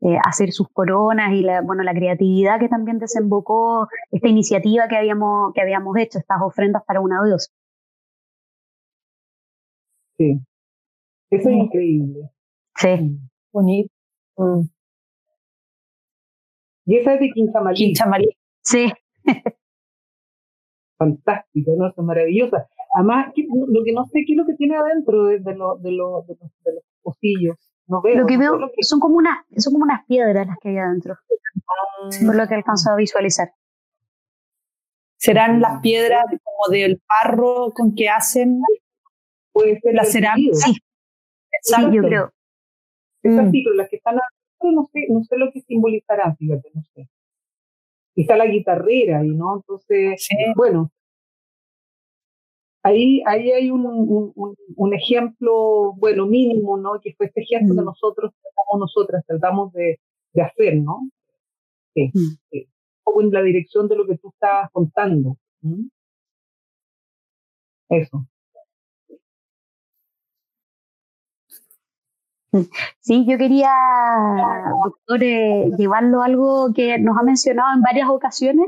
[0.00, 4.96] eh, hacer sus coronas y la, bueno, la creatividad que también desembocó esta iniciativa que
[4.96, 7.50] habíamos, que habíamos hecho, estas ofrendas para una diosa.
[10.16, 10.40] Sí,
[11.30, 12.30] eso es increíble.
[12.76, 12.88] Sí.
[12.88, 13.28] Mm.
[13.52, 13.90] Bonito.
[14.36, 14.77] Mm.
[16.88, 17.76] Y esa es de Quinchamalí.
[17.76, 18.28] Quinchamalí.
[18.62, 18.90] Sí.
[20.96, 21.88] Fantástica, ¿no?
[21.88, 22.66] Es maravillosa.
[22.94, 25.92] Además, lo que no sé qué es lo que tiene adentro de, de, lo, de,
[25.92, 27.56] lo, de, los, de los pocillos.
[27.88, 28.82] No veo, lo que veo lo que...
[28.82, 31.14] son como unas son como unas piedras las que hay adentro.
[31.14, 32.08] Ah.
[32.24, 33.52] Por lo que alcanzo a visualizar.
[35.18, 38.62] ¿Serán las piedras como del parro con que hacen
[39.52, 40.56] Puede ser la cerámica?
[40.56, 40.72] Sí.
[41.60, 42.32] Sí, yo creo.
[43.22, 43.76] Esas mm.
[43.76, 44.16] las que están
[44.60, 47.08] adentro no sé, no sé lo que simbolizarán, fíjate, no sé.
[48.16, 50.34] Está la guitarrera y no, entonces, sí.
[50.56, 50.90] bueno,
[52.82, 54.32] ahí, ahí hay un, un,
[54.76, 57.00] un, ejemplo, bueno, mínimo, ¿no?
[57.00, 57.76] Que fue este mm.
[57.76, 60.00] que nosotros tratamos, nosotras tratamos de,
[60.32, 61.08] de hacer, ¿no?
[61.94, 62.36] Sí, mm.
[62.50, 62.60] sí.
[62.60, 65.36] Un poco en la dirección de lo que tú estabas contando.
[65.62, 65.86] ¿Mm?
[67.90, 68.26] Eso.
[73.00, 73.70] Sí, yo quería,
[75.20, 78.66] eh, llevarlo a algo que nos ha mencionado en varias ocasiones,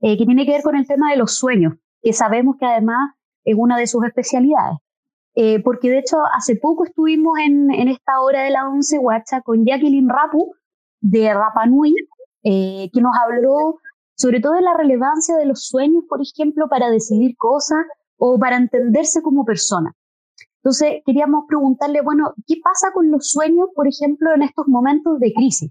[0.00, 3.14] eh, que tiene que ver con el tema de los sueños, que sabemos que además
[3.44, 4.78] es una de sus especialidades.
[5.36, 9.64] Eh, porque de hecho hace poco estuvimos en, esta hora de la once guacha con
[9.64, 10.52] Jacqueline Rapu
[11.00, 11.94] de Rapanui,
[12.42, 13.78] que nos habló
[14.16, 17.78] sobre todo de la relevancia de los sueños, por ejemplo, para decidir cosas
[18.18, 19.94] o para entenderse como persona.
[20.62, 25.32] Entonces, queríamos preguntarle, bueno, ¿qué pasa con los sueños, por ejemplo, en estos momentos de
[25.32, 25.70] crisis?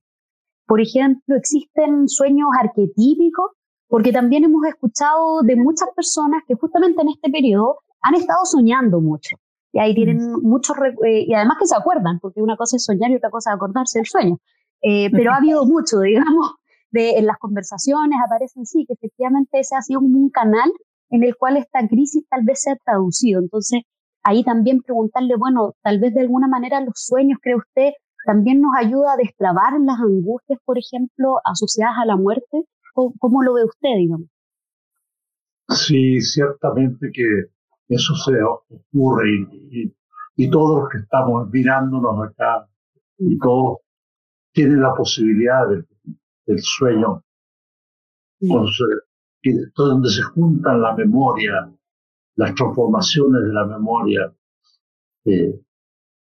[0.66, 3.52] Por ejemplo, ¿existen sueños arquetípicos?
[3.88, 9.00] Porque también hemos escuchado de muchas personas que justamente en este periodo han estado soñando
[9.00, 9.36] mucho.
[9.72, 10.42] Y ahí tienen mm.
[10.42, 10.76] muchos,
[11.06, 13.56] eh, y además que se acuerdan, porque una cosa es soñar y otra cosa es
[13.56, 14.38] acordarse del sueño.
[14.82, 16.56] Eh, pero ha habido mucho, digamos,
[16.92, 20.72] de, en las conversaciones aparecen sí, que efectivamente ese ha sido como un canal
[21.12, 23.40] en el cual esta crisis tal vez se ha traducido.
[23.40, 23.82] Entonces,
[24.24, 27.92] ahí también preguntarle, bueno, tal vez de alguna manera los sueños, cree usted,
[28.26, 32.66] también nos ayuda a destrabar las angustias, por ejemplo, asociadas a la muerte.
[32.94, 34.28] ¿Cómo, lo ve usted, digamos?
[35.70, 37.46] Sí, ciertamente que
[37.88, 39.94] eso se ocurre y,
[40.36, 42.68] y, todos los que estamos mirándonos acá
[43.18, 43.80] y todos
[44.52, 45.68] tienen la posibilidad
[46.46, 47.24] del sueño,
[48.42, 51.72] donde se juntan la memoria,
[52.40, 54.34] las transformaciones de la memoria.
[55.26, 55.60] Eh,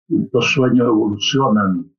[0.09, 1.97] los sueños evolucionan,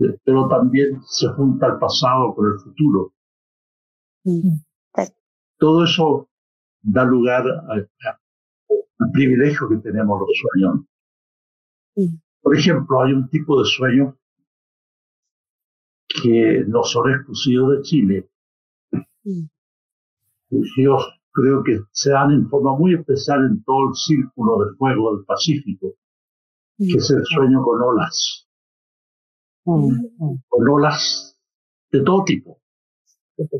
[0.00, 3.14] eh, pero también se junta el pasado con el futuro.
[5.56, 6.28] Todo eso
[6.82, 7.88] da lugar al
[9.12, 12.20] privilegio que tenemos los sueños.
[12.42, 14.18] Por ejemplo, hay un tipo de sueño
[16.22, 18.30] que no son exclusivos de Chile.
[20.76, 20.98] Yo
[21.32, 25.24] creo que se dan en forma muy especial en todo el círculo de fuego del
[25.24, 25.94] Pacífico,
[26.78, 28.48] que es el sueño con olas.
[29.64, 31.38] Con olas
[31.90, 32.60] de todo tipo.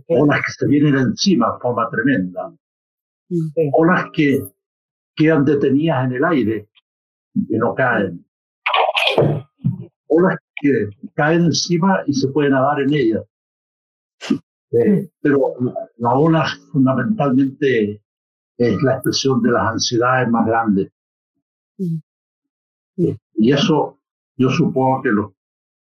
[0.09, 2.53] Olas que se vienen encima de forma tremenda.
[3.73, 4.41] Olas que
[5.15, 6.69] quedan detenidas en el aire
[7.35, 8.25] y no caen.
[10.09, 13.25] Olas que caen encima y se pueden nadar en ellas.
[14.73, 15.55] Eh, pero
[15.99, 18.03] la ola fundamentalmente
[18.57, 20.91] es la expresión de las ansiedades más grandes.
[22.97, 23.99] Y eso
[24.37, 25.33] yo supongo que los,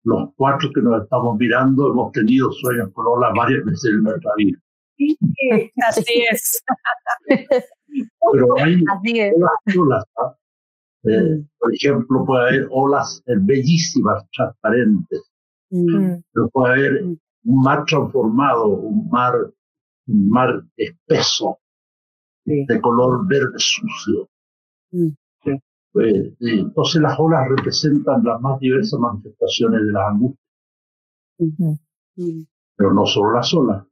[0.04, 4.32] los cuatro que nos estamos mirando hemos tenido sueños con olas varias veces en nuestra
[4.38, 4.60] vida.
[5.88, 6.64] Así es.
[7.28, 8.84] Pero hay
[9.78, 10.36] olas, ¿ah?
[11.04, 15.22] eh, por ejemplo, puede haber olas bellísimas, transparentes.
[15.70, 17.04] Pero puede haber
[17.44, 19.34] un mar transformado, un mar,
[20.08, 21.60] un mar espeso,
[22.46, 24.30] de color verde sucio.
[24.92, 25.10] Mm.
[25.94, 30.50] Pues, entonces las olas representan las más diversas manifestaciones de las angustias.
[31.40, 32.42] Mm.
[32.78, 33.86] Pero no solo las olas,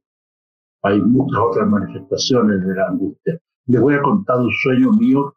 [0.82, 3.38] hay muchas otras manifestaciones de la angustia.
[3.66, 5.34] Les voy a contar un sueño mío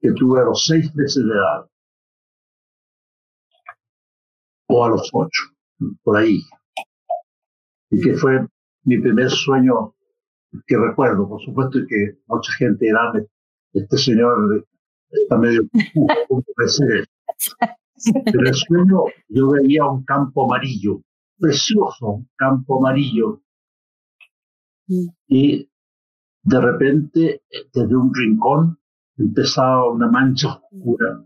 [0.00, 1.66] que tuve a los seis meses de edad,
[4.68, 5.44] o a los ocho,
[6.02, 6.42] por ahí
[7.90, 8.46] y que fue
[8.84, 9.94] mi primer sueño
[10.66, 11.28] que recuerdo.
[11.28, 13.12] Por supuesto que mucha gente dirá,
[13.72, 14.66] este señor
[15.10, 15.62] está medio...
[18.24, 21.02] Pero el sueño yo veía un campo amarillo,
[21.38, 23.42] precioso, un campo amarillo.
[25.26, 25.68] Y
[26.42, 27.42] de repente,
[27.74, 28.78] desde un rincón,
[29.16, 31.24] empezaba una mancha oscura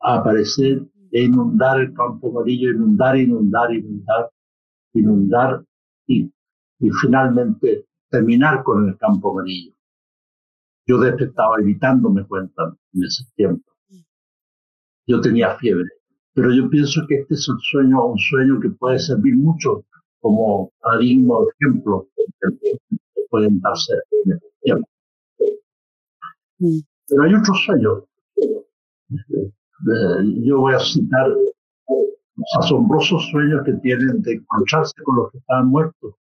[0.00, 4.30] a aparecer e inundar el campo amarillo, inundar, inundar, inundar
[4.98, 5.64] inundar
[6.06, 6.32] y,
[6.78, 9.72] y finalmente terminar con el campo amarillo.
[10.86, 13.72] Yo de estaba evitando, me cuentan, en ese tiempo.
[15.06, 15.88] Yo tenía fiebre.
[16.32, 19.84] Pero yo pienso que este es un sueño, un sueño que puede servir mucho
[20.20, 22.70] como paradigma o ejemplo que
[23.30, 23.94] pueden darse
[24.24, 24.88] en este tiempo.
[27.08, 28.04] Pero hay otros sueños.
[29.10, 31.32] Eh, yo voy a citar
[32.36, 36.14] los asombrosos sueños que tienen de encontrarse con los que estaban muertos.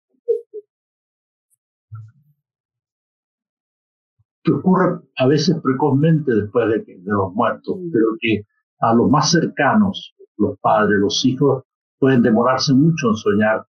[4.43, 8.43] Que ocurre a veces precozmente después de, de los muertos, pero que
[8.80, 11.63] a los más cercanos, los padres, los hijos,
[11.99, 13.68] pueden demorarse mucho en soñar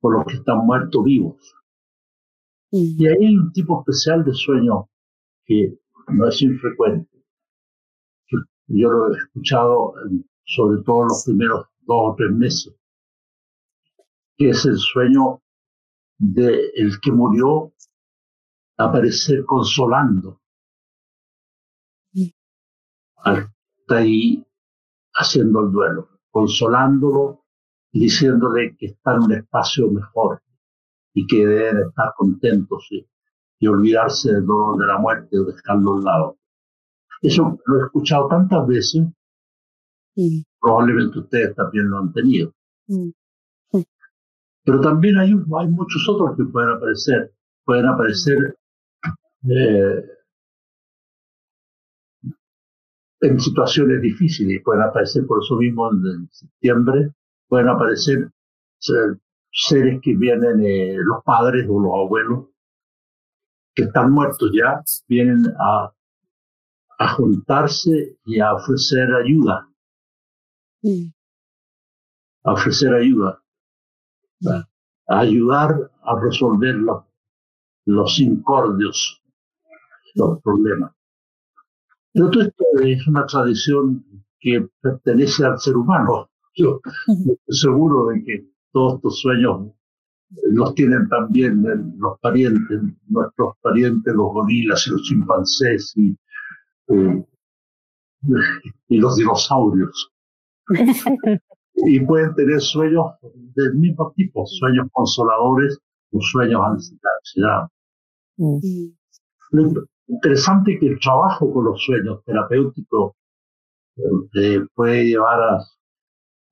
[0.00, 1.54] con los que están muertos vivos.
[2.70, 4.88] Y ahí hay un tipo especial de sueño
[5.44, 5.78] que
[6.08, 7.10] no es infrecuente.
[8.68, 9.94] Yo lo he escuchado
[10.44, 12.74] sobre todo en los primeros dos o tres meses,
[14.36, 15.42] que es el sueño
[16.18, 17.72] de el que murió
[18.76, 20.40] aparecer consolando.
[22.14, 24.44] Está ahí
[25.14, 27.44] haciendo el duelo, consolándolo
[27.92, 30.42] y diciéndole que está en un espacio mejor
[31.14, 33.06] y que debe estar contentos y,
[33.66, 36.38] olvidarse del dolor de la muerte o dejarlo a un lado.
[37.22, 39.06] Eso lo he escuchado tantas veces,
[40.60, 42.52] probablemente ustedes también lo han tenido.
[44.64, 47.32] Pero también hay, hay muchos otros que pueden aparecer.
[47.64, 48.56] Pueden aparecer
[49.48, 50.04] eh,
[53.20, 57.10] en situaciones difíciles, pueden aparecer por eso mismo en, septiembre,
[57.48, 58.30] pueden aparecer
[58.78, 62.46] seres que vienen, eh, los padres o los abuelos,
[63.74, 65.92] que están muertos ya, vienen a,
[66.98, 69.68] a juntarse y a ofrecer ayuda.
[72.44, 73.42] A ofrecer ayuda
[75.08, 77.04] a ayudar a resolver los,
[77.86, 79.22] los incordios,
[80.14, 80.92] los problemas.
[82.12, 84.04] Pero todo esto es una tradición
[84.40, 86.30] que pertenece al ser humano.
[86.56, 89.72] Yo estoy seguro de que todos estos sueños
[90.50, 91.62] los tienen también
[91.98, 96.16] los parientes, nuestros parientes, los gorilas y los chimpancés y,
[96.88, 97.26] eh,
[98.88, 100.10] y los dinosaurios.
[101.74, 103.06] y pueden tener sueños
[103.54, 105.78] del mismo tipo, sueños consoladores
[106.12, 107.68] o sueños ansiedad.
[108.36, 108.58] Mm.
[109.52, 113.12] Lo interesante es que el trabajo con los sueños terapéuticos
[114.34, 115.64] eh, puede llevar a,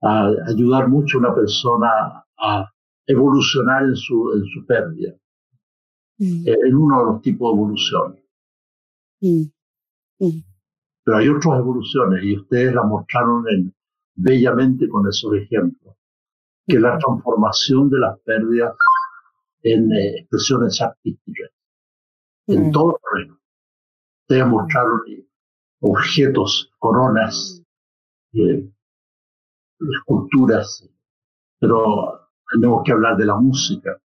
[0.03, 2.71] a, ayudar mucho a una persona a
[3.07, 5.15] evolucionar en su, en su pérdida,
[6.19, 6.49] mm.
[6.49, 8.21] eh, en uno de los tipos de evolución.
[9.21, 9.45] Mm.
[11.05, 13.75] Pero hay otras evoluciones y ustedes la mostraron en,
[14.15, 15.95] bellamente con esos ejemplos,
[16.67, 18.75] que la transformación de las pérdidas
[19.63, 21.51] en eh, expresiones artísticas,
[22.47, 23.41] en todo el reino.
[24.23, 25.01] Ustedes mostraron
[25.81, 27.63] objetos, coronas,
[28.33, 28.71] eh,
[29.81, 30.89] esculturas,
[31.59, 34.01] pero tenemos que hablar de la música,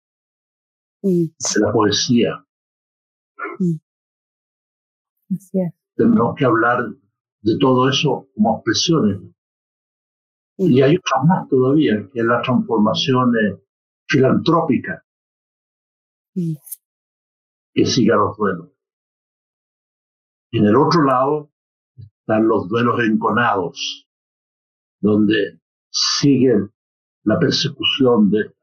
[1.02, 2.46] de la poesía.
[5.96, 6.90] Tenemos que hablar
[7.42, 9.20] de todo eso como expresiones
[10.58, 13.62] y hay otras más todavía, que es la transformación eh,
[14.08, 15.04] filantrópica.
[16.34, 18.72] Que sigue a los duelos.
[20.52, 21.52] En el otro lado
[21.96, 24.08] están los duelos enconados,
[25.00, 26.72] donde siguen
[27.24, 28.56] la persecución de,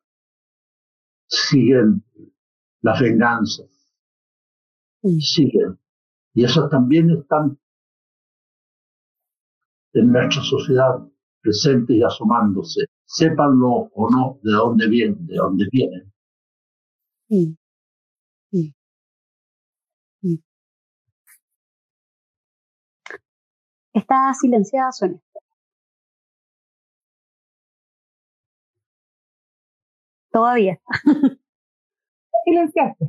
[1.29, 2.05] siguen
[2.81, 3.69] las venganzas,
[5.21, 5.79] siguen.
[6.33, 7.59] Y esas también están
[9.93, 11.09] en nuestra sociedad
[11.45, 16.13] presentes y asomándose, sépanlo o no de dónde vienen, de dónde vienen.
[23.93, 25.21] Está silenciada, Sonia.
[30.33, 30.81] Todavía.
[32.45, 33.05] Silenciaste.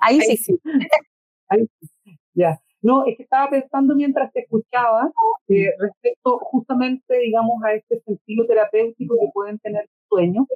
[0.00, 0.60] Ahí sí.
[1.48, 2.18] Ahí sí.
[2.34, 2.60] Ya.
[2.80, 5.10] No, es que estaba pensando mientras te escuchaba
[5.48, 10.46] eh, respecto justamente, digamos, a este sentido terapéutico que pueden tener los sueños,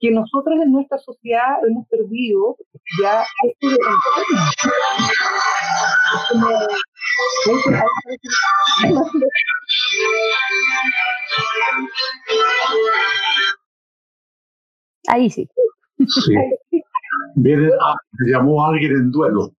[0.00, 2.56] que nosotros en nuestra sociedad hemos perdido
[3.00, 3.76] ya esto de
[15.08, 15.48] Ahí sí.
[16.06, 16.34] Sí.
[17.34, 17.94] Viene, ah,
[18.26, 19.52] llamó a alguien en duelo.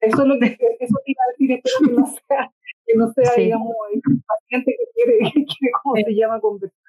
[0.00, 0.46] Eso es lo que
[0.80, 2.52] eso te iba a decir, espero que no sea,
[2.86, 6.40] que no sea digamos, el paciente que quiere, que ¿cómo se llama?
[6.40, 6.80] Conversar.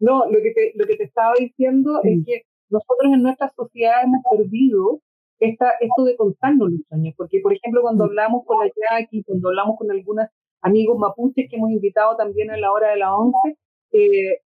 [0.00, 4.02] No, lo que te, lo que te estaba diciendo es que nosotros en nuestra sociedad
[4.04, 5.00] hemos perdido
[5.38, 9.48] esta, esto de contarnos los sueños, porque por ejemplo cuando hablamos con la Jackie, cuando
[9.48, 10.26] hablamos con algunos
[10.62, 13.56] amigos mapuches que hemos invitado también a la hora de la once,
[13.92, 14.40] eh,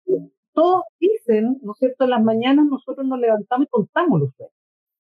[0.53, 4.58] todos dicen, ¿no es cierto?, en las mañanas nosotros nos levantamos y contamos los sueños.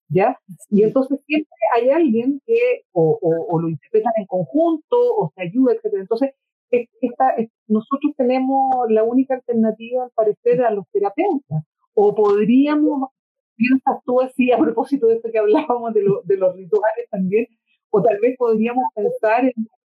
[0.08, 0.38] ¿Ya?
[0.70, 5.74] Y entonces siempre hay alguien que o, o, lo interpretan en conjunto o se ayuda,
[5.74, 5.94] etc.
[6.00, 6.30] Entonces,
[6.70, 7.34] esta,
[7.66, 11.64] nosotros tenemos la única alternativa, al parecer, a los terapeutas.
[11.94, 13.10] O podríamos,
[13.56, 17.46] piensas tú así a propósito de esto que hablábamos de, de los rituales también,
[17.90, 19.44] o tal vez podríamos pensar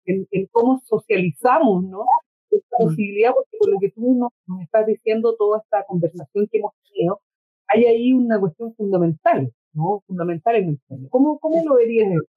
[0.04, 2.04] en, en, cómo socializamos, ¿no?
[2.50, 6.58] Esta posibilidad, porque con lo que tú nos, nos estás diciendo, toda esta conversación que
[6.58, 7.20] hemos tenido,
[7.68, 10.02] hay ahí una cuestión fundamental, ¿no?
[10.06, 11.08] Fundamental en el sueño.
[11.10, 12.28] ¿Cómo, cómo lo verías eso?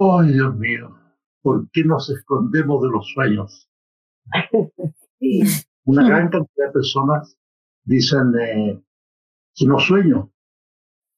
[0.00, 0.96] Ay, Dios mío,
[1.42, 3.68] ¿por qué nos escondemos de los sueños?
[5.84, 7.36] Una gran cantidad de personas
[7.84, 8.82] dicen eh,
[9.54, 10.32] que no sueño.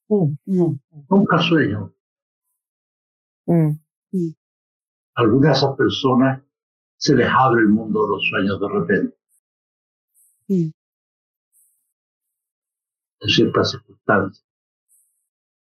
[0.09, 0.81] Mm, mm.
[1.09, 1.95] Nunca sueño.
[3.47, 3.71] Mm,
[5.15, 6.43] Algunas de esas personas
[6.97, 9.17] se les abre el mundo de los sueños de repente
[13.25, 14.47] en ciertas circunstancias.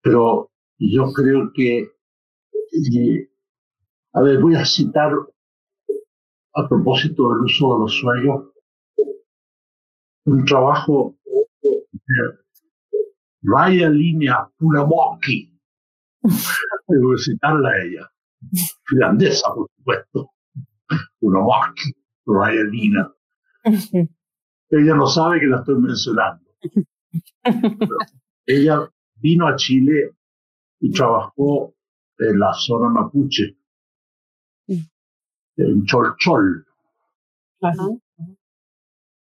[0.02, 1.90] Pero yo creo que
[4.12, 5.12] a ver, voy a citar
[6.54, 8.44] a propósito del uso de los sueños
[10.24, 11.16] un trabajo
[11.62, 12.38] de
[13.42, 15.52] Raya Línea Punamoki.
[16.88, 18.10] Debo citarla a ella.
[18.84, 20.30] Finlandesa, por supuesto.
[21.20, 21.94] Punamoki,
[22.26, 23.12] Raya Línea.
[24.68, 26.44] Ella no sabe que la estoy mencionando.
[28.46, 30.16] Ella vino a Chile
[30.80, 31.74] y trabajó
[32.18, 33.56] en la zona mapuche,
[34.68, 36.66] en Cholchol.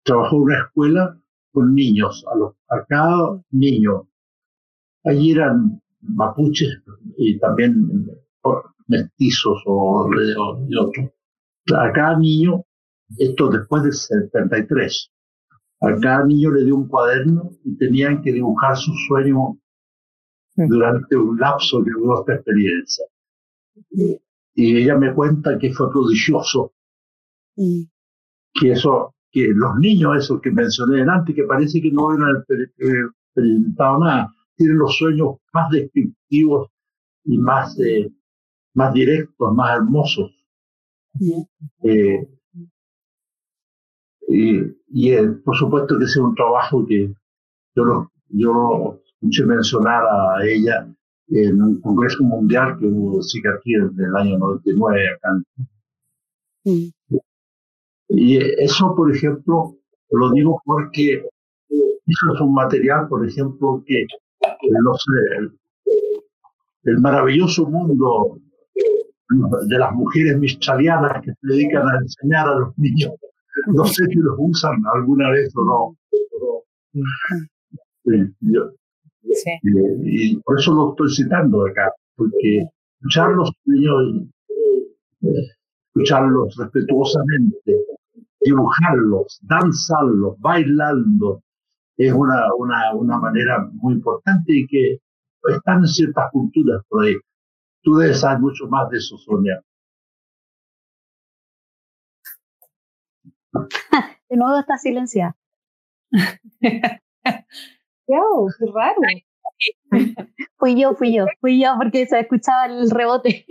[0.03, 1.21] Trabajó en una escuela
[1.51, 4.07] con niños, a, los, a cada niño.
[5.03, 6.81] Allí eran mapuches
[7.17, 8.07] y también
[8.87, 11.09] mestizos o de, otros.
[11.75, 12.65] A cada niño,
[13.17, 15.10] esto después del 73,
[15.81, 19.57] a cada niño le dio un cuaderno y tenían que dibujar su sueño
[20.55, 23.05] durante un lapso de esta experiencia.
[24.53, 26.73] Y ella me cuenta que fue prodigioso,
[27.55, 32.21] que eso, que los niños, esos que mencioné antes, que parece que no han
[33.33, 36.69] experimentado nada, tienen los sueños más descriptivos
[37.23, 38.11] y más, eh,
[38.75, 40.31] más directos, más hermosos.
[41.83, 42.27] Eh,
[44.31, 47.13] y, y eh, por supuesto que ese es un trabajo que
[47.75, 50.87] yo lo, yo escuché mencionar a ella
[51.27, 55.29] en un congreso mundial que hubo aquí desde el año 99 acá.
[58.09, 59.75] Y eso, por ejemplo,
[60.11, 61.25] lo digo porque
[61.69, 64.05] eso es un material, por ejemplo, que
[65.39, 65.51] el,
[66.83, 68.37] el maravilloso mundo
[69.67, 73.11] de las mujeres michalianas que se dedican a enseñar a los niños
[73.67, 75.97] no sé si los usan alguna vez o no.
[80.03, 82.65] y, por eso lo estoy citando acá, porque
[82.99, 84.27] escucharlos niños,
[85.87, 87.85] escucharlos respetuosamente,
[88.41, 91.41] dibujarlos, danzarlos, bailando,
[91.97, 94.99] es una, una, una manera muy importante y que
[95.49, 97.15] están en ciertas culturas por ahí.
[97.83, 99.61] Tú debes saber mucho más de eso, Sonia.
[104.29, 105.35] De nuevo está silenciada.
[108.07, 109.01] wow, qué raro.
[110.57, 113.45] fui yo, fui yo, fui yo porque se escuchaba el rebote.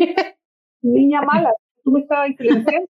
[0.82, 1.52] Niña mala,
[1.84, 2.88] tú me estabas silenciando.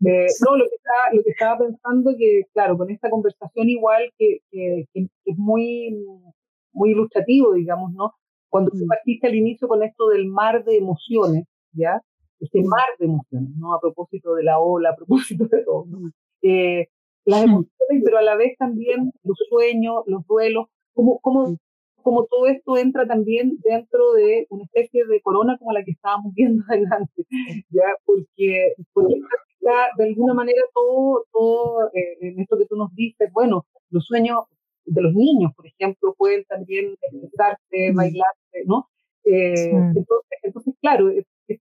[0.00, 4.38] no, lo que, estaba, lo que estaba pensando que, claro, con esta conversación igual que,
[4.50, 5.96] que, que, es muy,
[6.72, 8.12] muy ilustrativo, digamos, ¿no?
[8.48, 8.88] Cuando tú mm.
[8.88, 12.02] partiste al inicio con esto del mar de emociones, ¿ya?
[12.40, 13.74] Este mar de emociones, ¿no?
[13.74, 15.86] A propósito de la ola, a propósito de todo.
[16.42, 16.86] Eh,
[17.24, 21.56] las emociones, pero a la vez también los sueños, los duelos, como, como,
[22.02, 26.32] como todo esto entra también dentro de una especie de corona como la que estábamos
[26.34, 27.26] viendo adelante,
[27.70, 27.84] ¿ya?
[28.04, 29.20] Porque, porque
[29.60, 34.06] está de alguna manera todo, todo eh, en esto que tú nos dices, bueno, los
[34.06, 34.44] sueños
[34.84, 38.88] de los niños, por ejemplo, pueden también expresarse, bailarse, ¿no?
[39.24, 41.10] Eh, entonces, entonces, claro,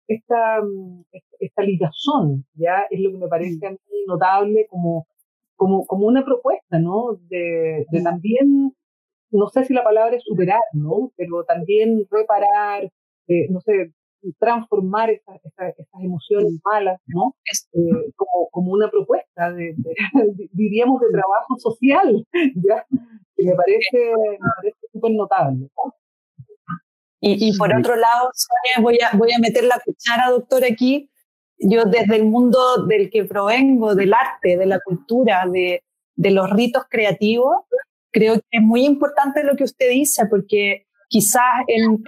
[0.08, 1.04] esta, mm,
[1.40, 2.86] esta ligazón, ¿ya?
[2.90, 3.78] Es lo que me parece a mí
[4.08, 5.08] notable como,
[5.56, 7.20] como, como una propuesta, ¿no?
[7.30, 8.74] De, de también,
[9.32, 11.12] no sé si la palabra es superar, ¿no?
[11.16, 12.84] Pero también reparar,
[13.28, 13.94] eh, no sé,
[14.40, 17.36] transformar esas, esas, emociones malas, ¿no?
[17.74, 19.76] Eh, como, como una propuesta, de,
[20.52, 22.26] diríamos, de trabajo social,
[22.56, 22.86] ¿ya?
[23.36, 25.70] Que me parece, me parece súper notable.
[27.20, 31.10] Y, por otro lado, Sonia, voy a, voy a meter la cuchara, doctor, aquí.
[31.58, 35.84] Yo desde el mundo del que provengo, del arte, de la cultura, de,
[36.16, 37.56] de los ritos creativos,
[38.12, 41.66] creo que es muy importante lo que usted dice, porque quizás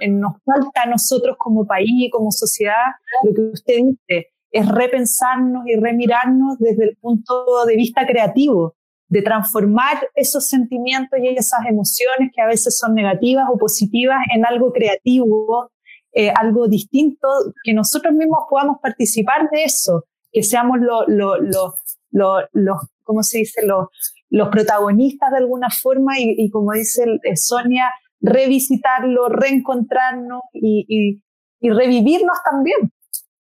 [0.08, 2.92] nos falta a nosotros como país y como sociedad,
[3.24, 8.76] lo que usted dice, es repensarnos y remirarnos desde el punto de vista creativo
[9.10, 14.46] de transformar esos sentimientos y esas emociones que a veces son negativas o positivas en
[14.46, 15.70] algo creativo,
[16.12, 17.28] eh, algo distinto,
[17.64, 21.74] que nosotros mismos podamos participar de eso, que seamos los,
[22.12, 23.88] lo, ¿cómo se dice?, los,
[24.30, 27.90] los protagonistas de alguna forma y, como dice eh, Sonia,
[28.20, 31.20] revisitarlo, reencontrarnos y,
[31.60, 32.92] y, revivirnos también.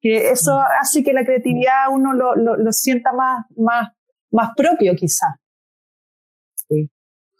[0.01, 3.89] Que eso hace que la creatividad uno lo, lo, sienta más, más,
[4.31, 5.29] más propio quizás.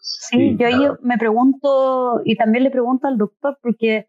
[0.04, 4.08] Sí, yo me pregunto, y también le pregunto al doctor, porque,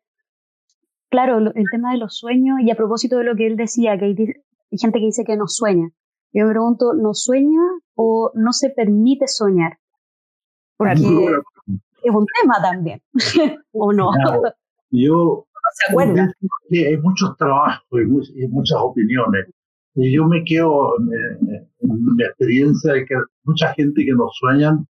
[1.09, 4.05] claro, el tema de los sueños, y a propósito de lo que él decía, que
[4.05, 5.89] hay, gente que dice que no sueña.
[6.33, 7.61] Yo me pregunto, ¿no sueña
[7.93, 9.77] o no se permite soñar?
[10.77, 12.99] Porque es un tema también,
[13.71, 14.09] ¿o no?
[14.89, 16.33] Yo ¿Se acuerda?
[16.69, 17.85] Sí, hay muchos trabajos
[18.35, 19.45] y, muchas opiniones.
[19.95, 24.87] Y yo me quedo en, en, mi experiencia de que mucha gente que nos sueñan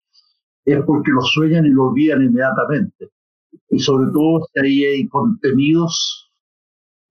[0.66, 3.10] es porque lo sueñan y lo olvidan inmediatamente.
[3.70, 6.32] Y sobre todo si ahí hay contenidos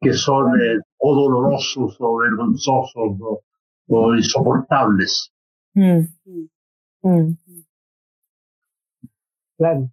[0.00, 3.40] que son eh, o dolorosos o vergonzosos
[3.88, 5.32] o, insoportables.
[5.74, 6.00] Mm.
[7.02, 7.32] Mm.
[9.58, 9.90] Claro.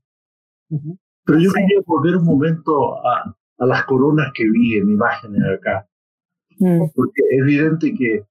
[1.25, 5.87] Pero yo quería volver un momento a, a las coronas que vi en imágenes acá.
[6.59, 6.85] Mm.
[6.95, 8.25] Porque es evidente que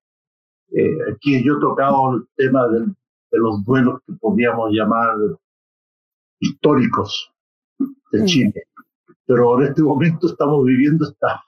[0.72, 2.94] eh, aquí yo he tocado el tema del,
[3.36, 5.14] de los duelos que podríamos llamar
[6.40, 7.30] históricos
[8.12, 8.24] de mm.
[8.24, 8.62] Chile.
[9.26, 11.42] Pero en este momento estamos viviendo esta,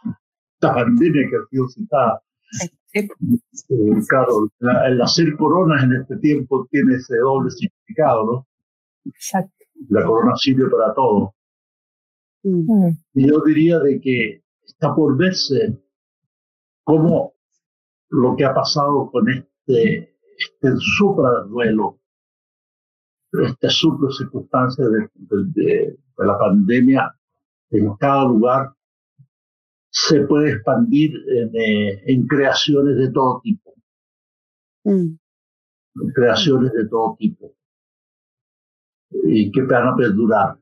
[0.55, 2.23] esta pandemia que ha sido citada.
[2.95, 3.09] Eh,
[4.09, 4.51] claro,
[4.87, 8.47] el hacer coronas en este tiempo tiene ese doble significado, ¿no?
[9.05, 9.53] Exacto.
[9.91, 11.35] La corona sirve para todo.
[12.43, 12.89] Mm.
[13.15, 15.79] Y yo diría de que está por verse
[16.85, 17.35] cómo
[18.11, 21.99] lo que ha pasado con este, este super duelo,
[23.33, 25.09] esta super circunstancia de,
[25.55, 27.15] de, la pandemia
[27.71, 28.73] en cada lugar
[29.91, 33.75] se puede expandir en, eh, en creaciones de todo tipo.
[34.85, 35.17] Mm.
[36.15, 37.53] creaciones de todo tipo.
[39.11, 40.59] Y que van a perdurar.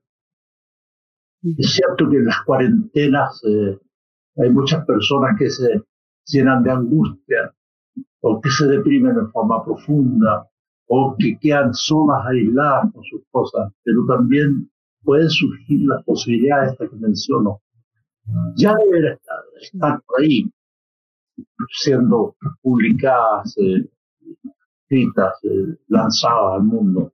[1.58, 3.78] Es cierto que en las cuarentenas eh,
[4.36, 5.82] hay muchas personas que se
[6.24, 7.54] llenan de angustia
[8.28, 10.48] o que se deprimen en forma profunda
[10.88, 14.70] o que quedan solas, aisladas con sus cosas, pero también
[15.02, 17.60] pueden surgir las posibilidades que menciono.
[18.56, 19.18] Ya deben
[19.60, 20.50] estar, ahí,
[21.70, 23.88] siendo publicadas, eh,
[24.82, 27.12] escritas, eh, lanzadas al mundo.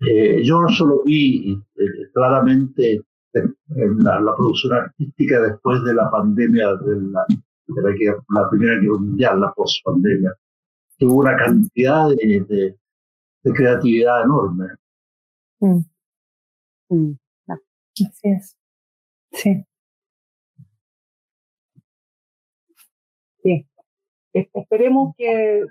[0.00, 3.04] Eh, yo solo vi eh, claramente
[3.34, 7.24] en la, producción artística después de la pandemia, de la,
[7.66, 7.82] de
[8.28, 10.34] la, primera guerra mundial, la post-pandemia,
[11.00, 12.76] hubo una cantidad de,
[13.42, 14.66] de, creatividad enorme.
[15.60, 15.80] Mm.
[16.88, 17.12] Mm.
[17.48, 18.56] Así es.
[19.32, 19.64] Sí.
[23.42, 23.66] Sí.
[24.32, 25.64] Esperemos que,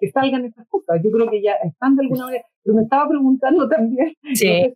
[0.00, 1.00] que salgan estas cosas.
[1.02, 2.44] Yo creo que ya están de alguna manera.
[2.62, 4.72] Pero me estaba preguntando también, sí.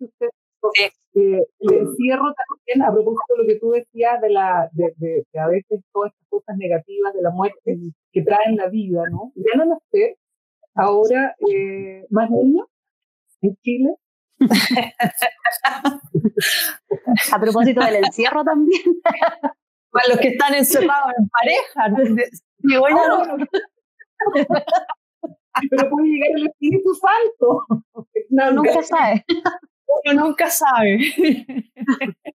[1.15, 5.25] Eh, el encierro también, a propósito de lo que tú decías de, la, de, de,
[5.39, 7.79] a veces todas estas cosas negativas de la muerte
[8.13, 9.33] que traen la vida, ¿no?
[9.35, 10.17] Ya no nacer
[10.75, 12.67] ahora eh, más niños
[13.43, 13.97] en Chile.
[17.33, 18.83] a propósito del encierro también.
[19.91, 21.89] Para los que están encerrados en pareja.
[21.89, 21.99] No.
[25.71, 27.67] pero puede llegar el Espíritu Santo.
[28.31, 29.23] No, nunca sabe.
[30.05, 30.99] Uno nunca sabe.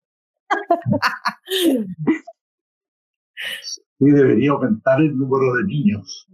[3.97, 6.28] Sí, debería aumentar el número de niños.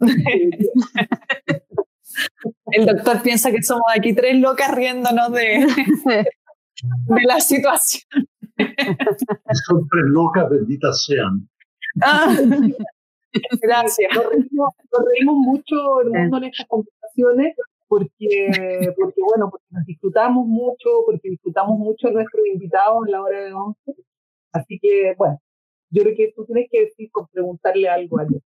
[2.72, 5.66] El doctor piensa que somos aquí tres locas riéndonos de,
[6.04, 8.26] de la situación.
[9.66, 11.48] Son tres locas, benditas sean.
[12.02, 12.36] Ah.
[13.60, 14.10] Gracias.
[14.14, 14.26] Nos
[15.06, 17.56] reímos, mucho el mundo en estas conversaciones
[17.90, 23.20] porque, porque, bueno, porque nos disfrutamos mucho, porque disfrutamos mucho a nuestros invitados en la
[23.20, 23.96] hora de once.
[24.52, 25.42] Así que, bueno,
[25.90, 28.42] yo creo que tú tienes que decir con preguntarle algo a él.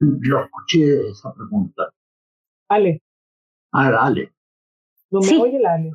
[0.00, 1.90] Yo escuché esa pregunta.
[2.68, 3.00] Ale.
[3.72, 4.34] Ah, Ale.
[5.10, 5.92] ¿No me oye el Ale?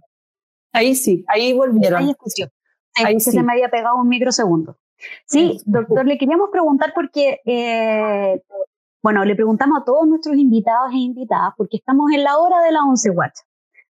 [0.72, 2.02] Ahí sí, ahí volvieron.
[2.02, 2.46] Ahí escuchó.
[2.96, 3.30] Ahí sí.
[3.30, 4.80] se me había pegado un microsegundo.
[5.28, 8.42] Sí, doctor, le queríamos preguntar porque, eh,
[9.02, 12.72] bueno, le preguntamos a todos nuestros invitados e invitadas porque estamos en la hora de
[12.72, 13.40] la once watch.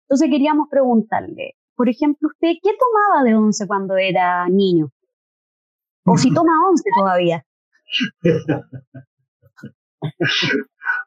[0.04, 4.92] Entonces queríamos preguntarle, por ejemplo, ¿usted qué tomaba de once cuando era niño?
[6.06, 7.46] O si toma once todavía.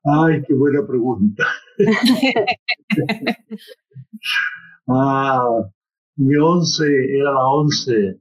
[0.05, 1.44] Ay, qué buena pregunta.
[4.88, 5.62] ah,
[6.16, 6.84] mi once
[7.18, 8.20] era la once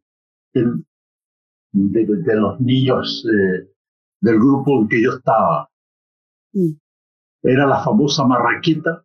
[0.54, 3.68] de, los niños eh,
[4.22, 5.71] del grupo en que yo estaba.
[6.54, 6.72] Mm.
[7.44, 9.04] Era la famosa marraqueta,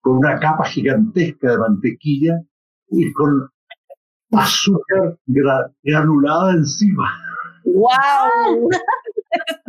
[0.00, 2.40] con una capa gigantesca de mantequilla
[2.90, 3.50] y con
[4.32, 7.10] azúcar granulada encima.
[7.64, 8.70] ¡Wow!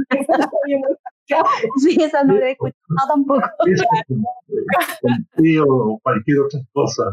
[1.78, 3.49] sí, esa no la he escuchado tampoco.
[5.68, 7.03] o cualquier otra cosa.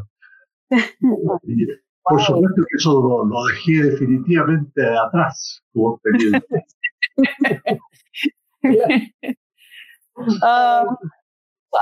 [2.05, 6.01] Por supuesto que eso lo, dejé definitivamente atrás como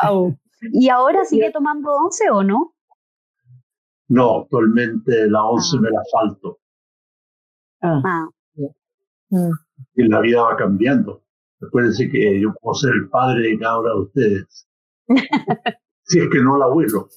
[0.03, 0.37] wow.
[0.72, 2.74] ¿Y ahora sigue tomando once o no?
[4.09, 5.81] No, actualmente la once Ah.
[5.81, 6.59] me la falto.
[7.83, 8.28] Ah, Ah,
[9.33, 9.53] Mm.
[9.95, 11.22] Y la vida va cambiando.
[11.62, 14.68] Acuérdense que yo puedo ser el padre de cada uno de ustedes.
[16.03, 17.09] si es que no el abuelo.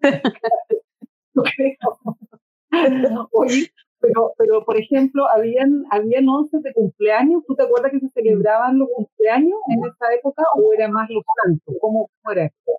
[3.32, 3.70] Oye,
[4.04, 7.42] pero, pero por ejemplo, habían, habían once de cumpleaños.
[7.46, 11.24] ¿Tú te acuerdas que se celebraban los cumpleaños en esa época o era más los
[11.42, 11.74] santos?
[11.80, 12.72] ¿Cómo, cómo era esto?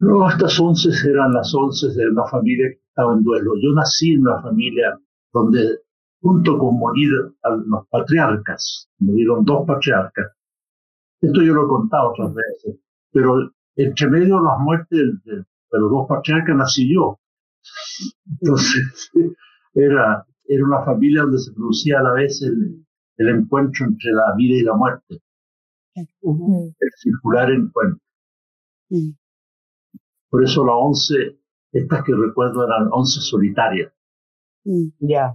[0.00, 3.52] No, estas once eran las once de una familia que estaba en duelo.
[3.62, 5.00] Yo nací en una familia
[5.32, 5.78] donde,
[6.20, 7.10] junto con morir
[7.42, 10.26] a los patriarcas, murieron dos patriarcas.
[11.22, 12.76] Esto yo lo he contado otras veces,
[13.12, 17.18] pero entre medio de las muertes de, de los dos patriarcas nací yo.
[18.30, 19.10] Entonces,
[19.74, 22.84] era, era una familia donde se producía a la vez el,
[23.16, 25.22] el encuentro entre la vida y la muerte,
[25.94, 28.00] el circular encuentro.
[30.28, 31.38] Por eso las once,
[31.72, 33.92] estas que recuerdo eran once solitarias.
[34.98, 35.34] Ya.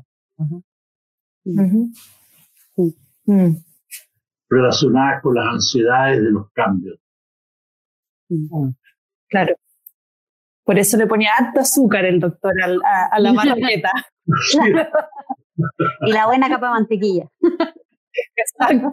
[3.26, 3.56] Mm.
[4.50, 7.00] relacionadas con las ansiedades de los cambios.
[8.30, 8.70] mm.
[9.30, 9.56] Claro.
[10.70, 13.90] Por eso le ponía harto azúcar el doctor al- a, a la marqueta.
[16.06, 17.26] Y la buena capa de mantequilla.
[18.36, 18.92] Exacto.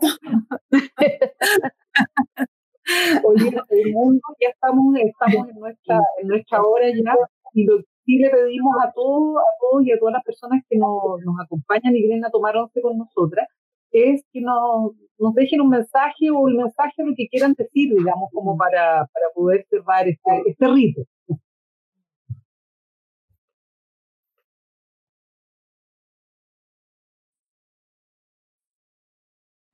[3.24, 7.14] Oye, el mundo ya estamos, estamos en nuestra, en nuestra hora ya,
[7.52, 10.62] y lo que sí le pedimos a todos, a todos y a todas las personas
[10.70, 13.48] que nos, nos acompañan y vienen a tomar once con nosotras,
[13.90, 18.30] es que nos, nos dejen un mensaje o el mensaje lo que quieran decir, digamos,
[18.32, 21.02] como para, para poder cerrar este, este rito.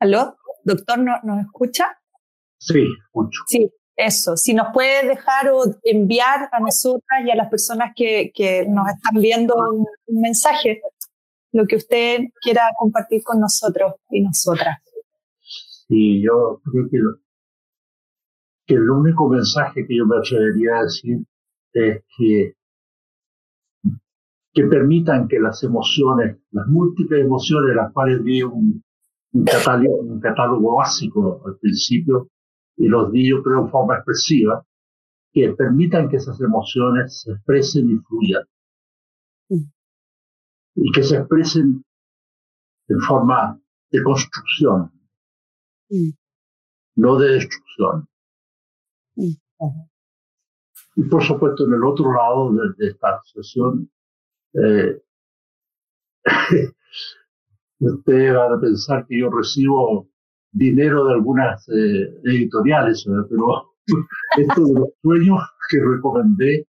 [0.03, 0.37] ¿Aló?
[0.65, 1.87] ¿Doctor no- nos escucha?
[2.59, 3.41] Sí, mucho.
[3.47, 4.37] Sí, eso.
[4.37, 8.89] Si nos puede dejar o enviar a nosotras y a las personas que, que nos
[8.89, 10.81] están viendo un, un mensaje,
[11.53, 14.79] lo que usted quiera compartir con nosotros y nosotras.
[15.89, 17.19] Y yo creo que, lo-
[18.67, 21.19] que el único mensaje que yo me atrevería a decir
[21.75, 22.55] es que,
[24.53, 28.83] que permitan que las emociones, las múltiples emociones de las cuales di un,
[29.33, 32.29] un catálogo, un catálogo básico al principio,
[32.77, 34.65] y los di yo creo en forma expresiva,
[35.33, 38.45] que permitan que esas emociones se expresen y fluyan.
[40.75, 41.85] Y que se expresen
[42.89, 43.59] en forma
[43.91, 44.93] de construcción,
[46.97, 48.09] no de destrucción.
[50.95, 53.91] Y por supuesto, en el otro lado de, de esta sesión,
[54.55, 55.03] eh,
[57.87, 60.09] ustedes van a pensar que yo recibo
[60.53, 63.27] dinero de algunas eh, editoriales, ¿verdad?
[63.29, 63.73] pero
[64.39, 66.67] esto de los sueños que recomendé,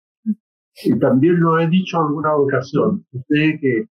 [0.85, 3.89] y también lo he dicho en alguna ocasión, ustedes que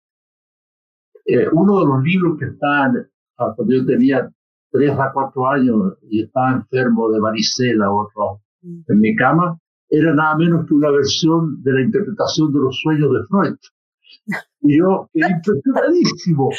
[1.25, 3.07] eh, uno de los libros que están,
[3.37, 4.29] ah, cuando yo tenía
[4.71, 9.57] tres a cuatro años y estaba enfermo de varicela o otro en mi cama,
[9.89, 13.55] era nada menos que una versión de la interpretación de los sueños de Freud.
[14.61, 16.49] Y yo quedé impresionadísimo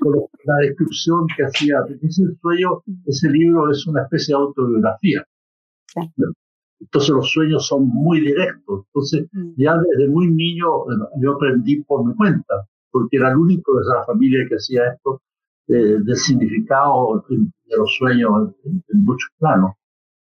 [0.00, 0.14] con
[0.44, 1.76] la descripción que hacía.
[2.02, 5.24] Ese sueño, ese libro es una especie de autobiografía.
[6.80, 8.86] Entonces los sueños son muy directos.
[8.88, 9.52] Entonces Mm.
[9.56, 10.66] ya desde muy niño
[11.20, 15.22] yo aprendí por mi cuenta, porque era el único de esa familia que hacía esto
[15.68, 19.72] eh, del significado de los sueños en, en muchos planos.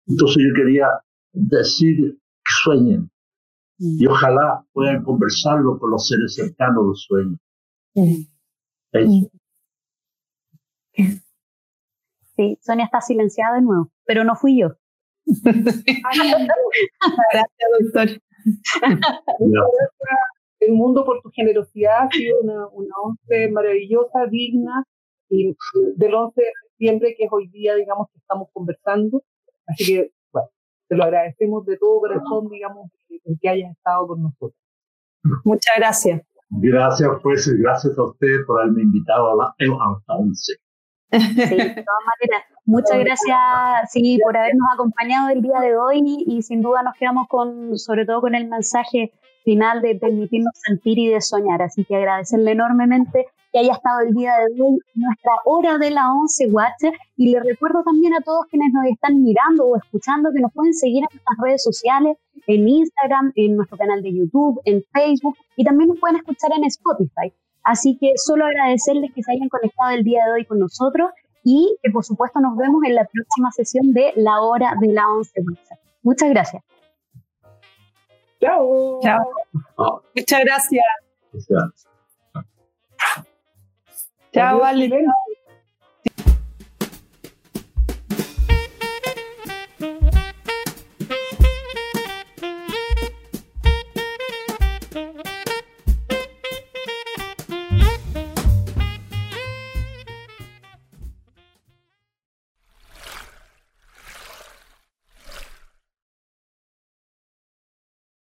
[0.07, 0.87] Entonces yo quería
[1.33, 3.10] decir que sueñen.
[3.83, 7.37] Y ojalá puedan conversarlo con los seres cercanos del sueño.
[8.93, 9.31] Eso.
[12.35, 14.69] Sí, Sonia está silenciada de nuevo, pero no fui yo.
[15.25, 15.71] Gracias,
[17.79, 18.07] doctor.
[19.39, 19.61] Ya.
[20.59, 24.83] El mundo por tu generosidad ha sido una, una once maravillosa, digna,
[25.29, 25.55] y
[25.95, 29.23] del 11 de septiembre, que es hoy día, digamos, que estamos conversando.
[29.65, 30.11] Así que,
[30.91, 32.91] te lo agradecemos de todo corazón, digamos,
[33.23, 34.59] el que hayas estado con nosotros.
[35.45, 36.21] Muchas gracias.
[36.49, 40.53] Gracias, pues, y gracias a usted por haberme invitado a la hasta 11.
[41.11, 41.17] Sí,
[41.55, 43.39] de todas maneras, muchas gracias
[43.89, 48.05] sí, por habernos acompañado el día de hoy y sin duda nos quedamos con, sobre
[48.05, 49.13] todo con el mensaje
[49.43, 51.61] final de permitirnos sentir y de soñar.
[51.61, 56.13] Así que agradecerle enormemente que haya estado el día de hoy nuestra hora de la
[56.13, 56.83] 11 Watch.
[57.17, 60.73] Y le recuerdo también a todos quienes nos están mirando o escuchando que nos pueden
[60.73, 62.17] seguir en nuestras redes sociales,
[62.47, 66.63] en Instagram, en nuestro canal de YouTube, en Facebook y también nos pueden escuchar en
[66.65, 67.33] Spotify.
[67.63, 71.11] Así que solo agradecerles que se hayan conectado el día de hoy con nosotros
[71.43, 75.07] y que por supuesto nos vemos en la próxima sesión de La Hora de la
[75.07, 75.31] Once
[76.03, 76.63] Muchas gracias.
[78.41, 78.99] Chao.
[79.01, 80.03] Chao.
[80.15, 80.85] Muchas gracias.
[84.33, 85.05] Chao, Adiós.